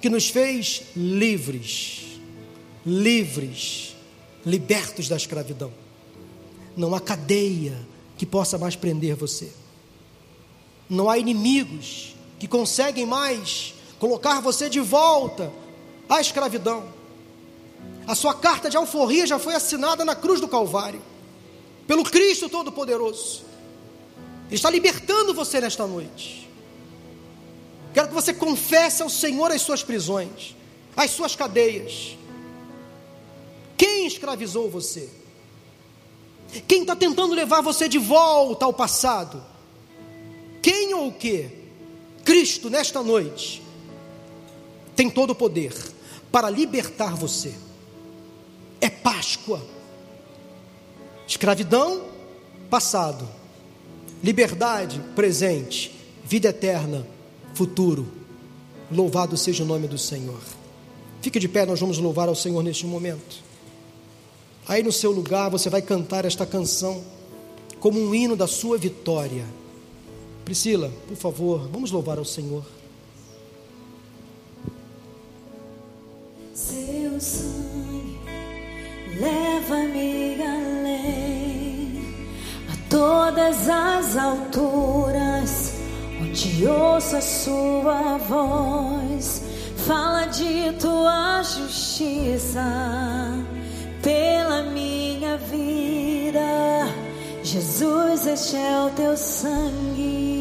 que 0.00 0.08
nos 0.08 0.28
fez 0.28 0.84
livres, 0.96 2.20
livres, 2.86 3.96
libertos 4.46 5.08
da 5.08 5.16
escravidão. 5.16 5.72
Não 6.76 6.94
há 6.94 7.00
cadeia 7.00 7.76
que 8.16 8.24
possa 8.24 8.56
mais 8.56 8.76
prender 8.76 9.16
você. 9.16 9.50
Não 10.88 11.08
há 11.08 11.18
inimigos 11.18 12.14
que 12.38 12.46
conseguem 12.46 13.06
mais 13.06 13.74
colocar 13.98 14.40
você 14.40 14.68
de 14.68 14.80
volta 14.80 15.52
à 16.08 16.20
escravidão. 16.20 16.92
A 18.06 18.14
sua 18.14 18.34
carta 18.34 18.68
de 18.68 18.76
alforria 18.76 19.26
já 19.26 19.38
foi 19.38 19.54
assinada 19.54 20.04
na 20.04 20.14
cruz 20.14 20.40
do 20.40 20.48
Calvário, 20.48 21.00
pelo 21.86 22.04
Cristo 22.04 22.48
Todo-Poderoso. 22.48 23.42
Ele 24.46 24.56
está 24.56 24.68
libertando 24.68 25.32
você 25.32 25.60
nesta 25.60 25.86
noite. 25.86 26.48
Quero 27.94 28.08
que 28.08 28.14
você 28.14 28.34
confesse 28.34 29.02
ao 29.02 29.08
Senhor 29.08 29.50
as 29.50 29.62
suas 29.62 29.82
prisões, 29.82 30.54
as 30.96 31.12
suas 31.12 31.34
cadeias. 31.34 32.16
Quem 33.76 34.06
escravizou 34.06 34.68
você? 34.68 35.08
Quem 36.68 36.82
está 36.82 36.94
tentando 36.94 37.34
levar 37.34 37.62
você 37.62 37.88
de 37.88 37.98
volta 37.98 38.64
ao 38.64 38.72
passado? 38.72 39.53
Quem 40.64 40.94
ou 40.94 41.08
o 41.08 41.12
que? 41.12 41.50
Cristo, 42.24 42.70
nesta 42.70 43.02
noite, 43.02 43.62
tem 44.96 45.10
todo 45.10 45.32
o 45.32 45.34
poder 45.34 45.74
para 46.32 46.48
libertar 46.48 47.14
você. 47.14 47.52
É 48.80 48.88
Páscoa. 48.88 49.60
Escravidão, 51.28 52.04
passado. 52.70 53.28
Liberdade, 54.22 55.02
presente. 55.14 55.94
Vida 56.24 56.48
eterna, 56.48 57.06
futuro. 57.52 58.08
Louvado 58.90 59.36
seja 59.36 59.64
o 59.64 59.66
nome 59.66 59.86
do 59.86 59.98
Senhor. 59.98 60.40
Fique 61.20 61.38
de 61.38 61.46
pé, 61.46 61.66
nós 61.66 61.78
vamos 61.78 61.98
louvar 61.98 62.26
ao 62.26 62.34
Senhor 62.34 62.62
neste 62.62 62.86
momento. 62.86 63.36
Aí 64.66 64.82
no 64.82 64.92
seu 64.92 65.10
lugar 65.12 65.50
você 65.50 65.68
vai 65.68 65.82
cantar 65.82 66.24
esta 66.24 66.46
canção 66.46 67.04
como 67.80 68.00
um 68.00 68.14
hino 68.14 68.34
da 68.34 68.46
sua 68.46 68.78
vitória. 68.78 69.44
Priscila, 70.44 70.92
por 71.08 71.16
favor, 71.16 71.68
vamos 71.72 71.90
louvar 71.90 72.18
ao 72.18 72.24
Senhor. 72.24 72.62
Seu 76.52 77.18
sangue 77.18 78.18
leva-me 79.18 80.42
além 80.42 82.02
a 82.70 82.90
todas 82.90 83.68
as 83.68 84.16
alturas, 84.16 85.74
onde 86.20 86.66
ouço 86.66 87.16
a 87.16 87.20
sua 87.22 88.18
voz, 88.18 89.42
fala 89.86 90.26
de 90.26 90.72
tua 90.78 91.42
justiça 91.42 92.62
pela 94.02 94.62
minha 94.64 95.38
vida. 95.38 96.84
Jesus, 97.42 98.26
este 98.26 98.56
é 98.56 98.80
o 98.80 98.90
teu 98.90 99.16
sangue. 99.16 100.33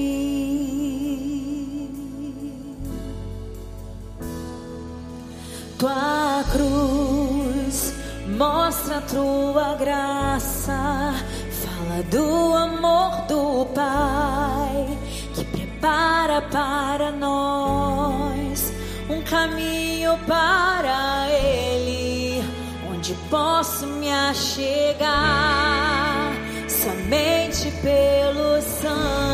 Cruz 6.53 7.93
mostra 8.37 8.97
a 8.97 9.01
tua 9.01 9.75
graça, 9.75 11.13
fala 11.49 12.03
do 12.03 12.53
amor 12.53 13.25
do 13.27 13.65
Pai 13.73 14.97
que 15.33 15.43
prepara 15.45 16.41
para 16.43 17.11
nós 17.11 18.71
um 19.09 19.21
caminho 19.23 20.17
para 20.27 21.27
Ele, 21.29 22.43
onde 22.93 23.15
posso 23.31 23.87
me 23.87 24.11
achegar 24.11 25.03
somente 26.69 27.71
pelo 27.81 28.61
sangue. 28.61 29.32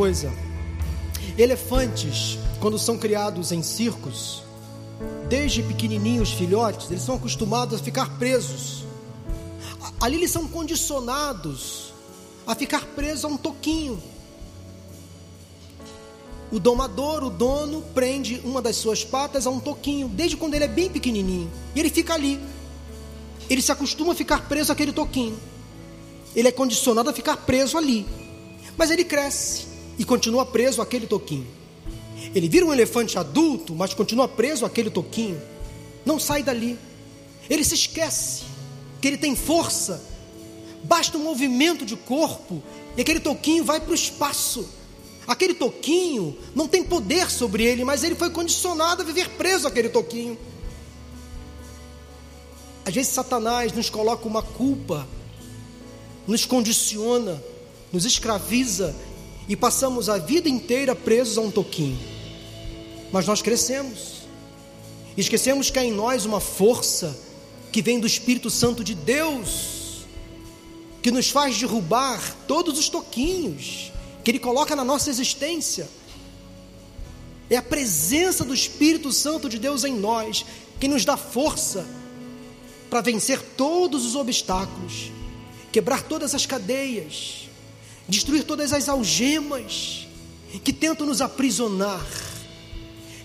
Coisa: 0.00 0.32
elefantes, 1.36 2.38
quando 2.58 2.78
são 2.78 2.96
criados 2.96 3.52
em 3.52 3.62
circos, 3.62 4.42
desde 5.28 5.62
pequenininhos, 5.62 6.32
filhotes, 6.32 6.90
eles 6.90 7.02
são 7.02 7.16
acostumados 7.16 7.78
a 7.78 7.84
ficar 7.84 8.18
presos. 8.18 8.86
Ali 10.00 10.16
eles 10.16 10.30
são 10.30 10.48
condicionados 10.48 11.92
a 12.46 12.54
ficar 12.54 12.86
presos 12.96 13.26
a 13.26 13.28
um 13.28 13.36
toquinho. 13.36 14.02
o 16.50 16.58
domador, 16.58 17.22
o 17.22 17.30
dono, 17.30 17.82
prende 17.94 18.40
uma 18.42 18.62
das 18.62 18.76
suas 18.76 19.04
patas 19.04 19.46
a 19.46 19.50
um 19.50 19.60
toquinho, 19.60 20.08
desde 20.08 20.36
quando 20.36 20.54
ele 20.54 20.64
é 20.64 20.68
bem 20.68 20.88
pequenininho. 20.88 21.50
E 21.74 21.78
ele 21.78 21.90
fica 21.90 22.14
ali. 22.14 22.40
Ele 23.50 23.60
se 23.60 23.70
acostuma 23.70 24.12
a 24.14 24.16
ficar 24.16 24.48
preso 24.48 24.72
àquele 24.72 24.92
toquinho. 24.92 25.38
Ele 26.34 26.48
é 26.48 26.52
condicionado 26.52 27.10
a 27.10 27.12
ficar 27.12 27.36
preso 27.36 27.76
ali. 27.76 28.06
Mas 28.76 28.90
ele 28.90 29.04
cresce 29.04 29.69
e 30.00 30.04
continua 30.06 30.46
preso 30.46 30.80
àquele 30.80 31.06
toquinho. 31.06 31.46
Ele 32.34 32.48
vira 32.48 32.64
um 32.64 32.72
elefante 32.72 33.18
adulto, 33.18 33.74
mas 33.74 33.92
continua 33.92 34.26
preso 34.26 34.64
àquele 34.64 34.88
toquinho. 34.88 35.38
Não 36.06 36.18
sai 36.18 36.42
dali. 36.42 36.78
Ele 37.50 37.62
se 37.62 37.74
esquece 37.74 38.44
que 38.98 39.06
ele 39.06 39.18
tem 39.18 39.36
força. 39.36 40.02
Basta 40.84 41.18
um 41.18 41.22
movimento 41.22 41.84
de 41.84 41.96
corpo 41.96 42.62
e 42.96 43.02
aquele 43.02 43.20
toquinho 43.20 43.62
vai 43.62 43.78
para 43.78 43.90
o 43.90 43.94
espaço. 43.94 44.66
Aquele 45.26 45.52
toquinho 45.52 46.34
não 46.54 46.66
tem 46.66 46.82
poder 46.82 47.30
sobre 47.30 47.62
ele, 47.64 47.84
mas 47.84 48.02
ele 48.02 48.14
foi 48.14 48.30
condicionado 48.30 49.02
a 49.02 49.04
viver 49.04 49.28
preso 49.28 49.68
àquele 49.68 49.90
toquinho. 49.90 50.38
Às 52.86 52.94
vezes 52.94 53.12
Satanás 53.12 53.70
nos 53.74 53.90
coloca 53.90 54.26
uma 54.26 54.40
culpa, 54.40 55.06
nos 56.26 56.46
condiciona, 56.46 57.42
nos 57.92 58.06
escraviza 58.06 58.96
e 59.50 59.56
passamos 59.56 60.08
a 60.08 60.16
vida 60.16 60.48
inteira 60.48 60.94
presos 60.94 61.36
a 61.36 61.40
um 61.40 61.50
toquinho. 61.50 61.98
Mas 63.10 63.26
nós 63.26 63.42
crescemos. 63.42 64.20
Esquecemos 65.16 65.72
que 65.72 65.78
há 65.80 65.84
em 65.84 65.90
nós 65.90 66.24
uma 66.24 66.38
força 66.38 67.18
que 67.72 67.82
vem 67.82 67.98
do 67.98 68.06
Espírito 68.06 68.48
Santo 68.48 68.84
de 68.84 68.94
Deus, 68.94 70.06
que 71.02 71.10
nos 71.10 71.30
faz 71.30 71.58
derrubar 71.58 72.36
todos 72.46 72.78
os 72.78 72.88
toquinhos 72.88 73.90
que 74.22 74.30
Ele 74.30 74.38
coloca 74.38 74.76
na 74.76 74.84
nossa 74.84 75.10
existência. 75.10 75.88
É 77.50 77.56
a 77.56 77.62
presença 77.62 78.44
do 78.44 78.54
Espírito 78.54 79.10
Santo 79.10 79.48
de 79.48 79.58
Deus 79.58 79.82
em 79.82 79.98
nós 79.98 80.46
que 80.78 80.86
nos 80.86 81.04
dá 81.04 81.16
força 81.16 81.84
para 82.88 83.00
vencer 83.00 83.42
todos 83.56 84.06
os 84.06 84.14
obstáculos, 84.14 85.10
quebrar 85.72 86.04
todas 86.04 86.36
as 86.36 86.46
cadeias, 86.46 87.39
destruir 88.10 88.44
todas 88.44 88.72
as 88.72 88.88
algemas 88.88 90.06
que 90.64 90.72
tentam 90.72 91.06
nos 91.06 91.20
aprisionar. 91.22 92.04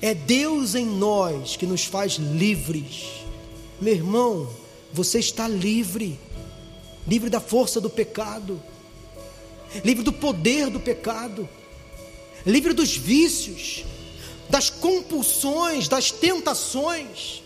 É 0.01 0.13
Deus 0.13 0.75
em 0.75 0.85
nós 0.85 1.57
que 1.57 1.65
nos 1.65 1.83
faz 1.83 2.13
livres. 2.13 3.07
Meu 3.81 3.93
irmão, 3.93 4.47
você 4.93 5.19
está 5.19 5.47
livre, 5.47 6.19
livre 7.07 7.29
da 7.29 7.39
força 7.39 7.81
do 7.81 7.89
pecado. 7.89 8.61
Livre 9.83 10.03
do 10.03 10.13
poder 10.13 10.69
do 10.69 10.79
pecado, 10.79 11.49
livre 12.45 12.71
dos 12.71 12.95
vícios, 12.95 13.83
das 14.49 14.69
compulsões, 14.69 15.89
das 15.89 16.11
tentações, 16.11 17.43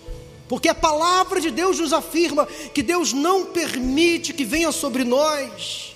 porque 0.47 0.69
a 0.69 0.75
palavra 0.75 1.41
de 1.41 1.49
Deus 1.49 1.79
nos 1.79 1.91
afirma 1.91 2.45
que 2.45 2.83
Deus 2.83 3.13
não 3.13 3.47
permite 3.47 4.31
que 4.31 4.45
venha 4.45 4.71
sobre 4.71 5.03
nós 5.03 5.88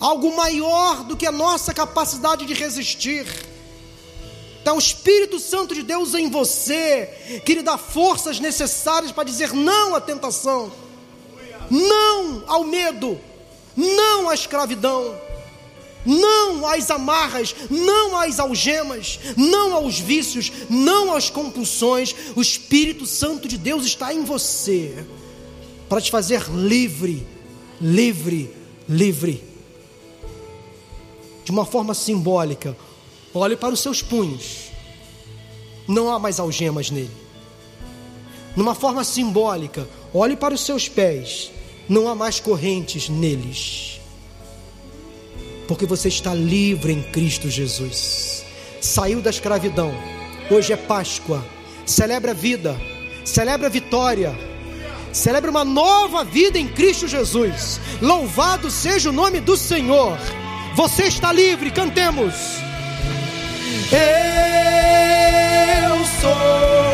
algo 0.00 0.34
maior 0.36 1.04
do 1.04 1.16
que 1.16 1.26
a 1.26 1.32
nossa 1.32 1.72
capacidade 1.72 2.44
de 2.44 2.54
resistir. 2.54 3.26
Está 4.58 4.74
o 4.74 4.78
Espírito 4.78 5.38
Santo 5.38 5.74
de 5.74 5.82
Deus 5.82 6.14
em 6.14 6.28
você, 6.28 7.40
que 7.44 7.54
lhe 7.54 7.62
dá 7.62 7.78
forças 7.78 8.40
necessárias 8.40 9.12
para 9.12 9.24
dizer 9.24 9.52
não 9.52 9.94
à 9.94 10.00
tentação, 10.00 10.72
não 11.70 12.42
ao 12.46 12.64
medo, 12.64 13.18
não 13.76 14.28
à 14.28 14.34
escravidão, 14.34 15.16
não 16.04 16.66
às 16.66 16.90
amarras, 16.90 17.54
não 17.70 18.16
às 18.16 18.40
algemas, 18.40 19.20
não 19.36 19.74
aos 19.74 19.98
vícios, 19.98 20.50
não 20.68 21.14
às 21.14 21.30
compulsões. 21.30 22.14
O 22.34 22.42
Espírito 22.42 23.06
Santo 23.06 23.46
de 23.46 23.56
Deus 23.56 23.84
está 23.84 24.12
em 24.12 24.24
você 24.24 25.06
para 25.88 26.00
te 26.00 26.10
fazer 26.10 26.42
livre, 26.50 27.26
livre, 27.80 28.52
livre. 28.88 29.55
De 31.46 31.52
uma 31.52 31.64
forma 31.64 31.94
simbólica, 31.94 32.76
olhe 33.32 33.54
para 33.54 33.72
os 33.72 33.78
seus 33.78 34.02
punhos, 34.02 34.72
não 35.86 36.10
há 36.10 36.18
mais 36.18 36.40
algemas 36.40 36.90
nele. 36.90 37.16
Numa 38.56 38.74
forma 38.74 39.04
simbólica, 39.04 39.88
olhe 40.12 40.34
para 40.34 40.54
os 40.54 40.62
seus 40.62 40.88
pés, 40.88 41.52
não 41.88 42.08
há 42.08 42.16
mais 42.16 42.40
correntes 42.40 43.08
neles, 43.08 44.00
porque 45.68 45.86
você 45.86 46.08
está 46.08 46.34
livre 46.34 46.92
em 46.92 47.00
Cristo 47.12 47.48
Jesus, 47.48 48.44
saiu 48.80 49.22
da 49.22 49.30
escravidão, 49.30 49.94
hoje 50.50 50.72
é 50.72 50.76
Páscoa, 50.76 51.46
celebra 51.86 52.32
a 52.32 52.34
vida, 52.34 52.76
celebra 53.24 53.68
a 53.68 53.70
vitória, 53.70 54.36
celebra 55.12 55.48
uma 55.48 55.64
nova 55.64 56.24
vida 56.24 56.58
em 56.58 56.66
Cristo 56.66 57.06
Jesus, 57.06 57.80
louvado 58.02 58.68
seja 58.68 59.10
o 59.10 59.12
nome 59.12 59.38
do 59.40 59.56
Senhor, 59.56 60.18
você 60.76 61.04
está 61.04 61.32
livre, 61.32 61.70
cantemos. 61.70 62.58
Eu 65.80 66.04
sou 66.20 66.85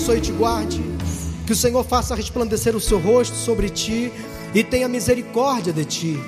abençoe 0.00 0.18
e 0.18 0.20
te 0.20 0.32
guarde. 0.32 0.82
Que 1.46 1.52
o 1.52 1.56
Senhor 1.56 1.84
faça 1.84 2.14
resplandecer 2.14 2.74
o 2.74 2.80
seu 2.80 2.98
rosto 2.98 3.36
sobre 3.36 3.68
ti 3.68 4.10
e 4.54 4.64
tenha 4.64 4.88
misericórdia 4.88 5.72
de 5.72 5.84
ti. 5.84 6.18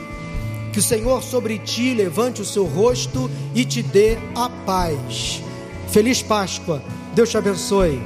Que 0.73 0.79
o 0.79 0.83
Senhor 0.83 1.23
sobre 1.23 1.59
ti 1.59 1.95
levante 1.95 2.43
o 2.43 2.45
seu 2.45 2.65
rosto 2.65 3.31
e 3.55 3.65
te 3.65 3.83
dê 3.83 4.19
a 4.35 4.49
paz. 4.67 5.43
Feliz 5.89 6.23
Páscoa. 6.23 6.83
Deus 7.15 7.31
te 7.31 7.39
abençoe. 7.39 8.01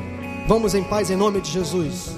Vamos 0.46 0.74
em 0.74 0.84
paz 0.84 1.10
em 1.10 1.16
nome 1.16 1.40
de 1.40 1.50
Jesus. 1.50 2.15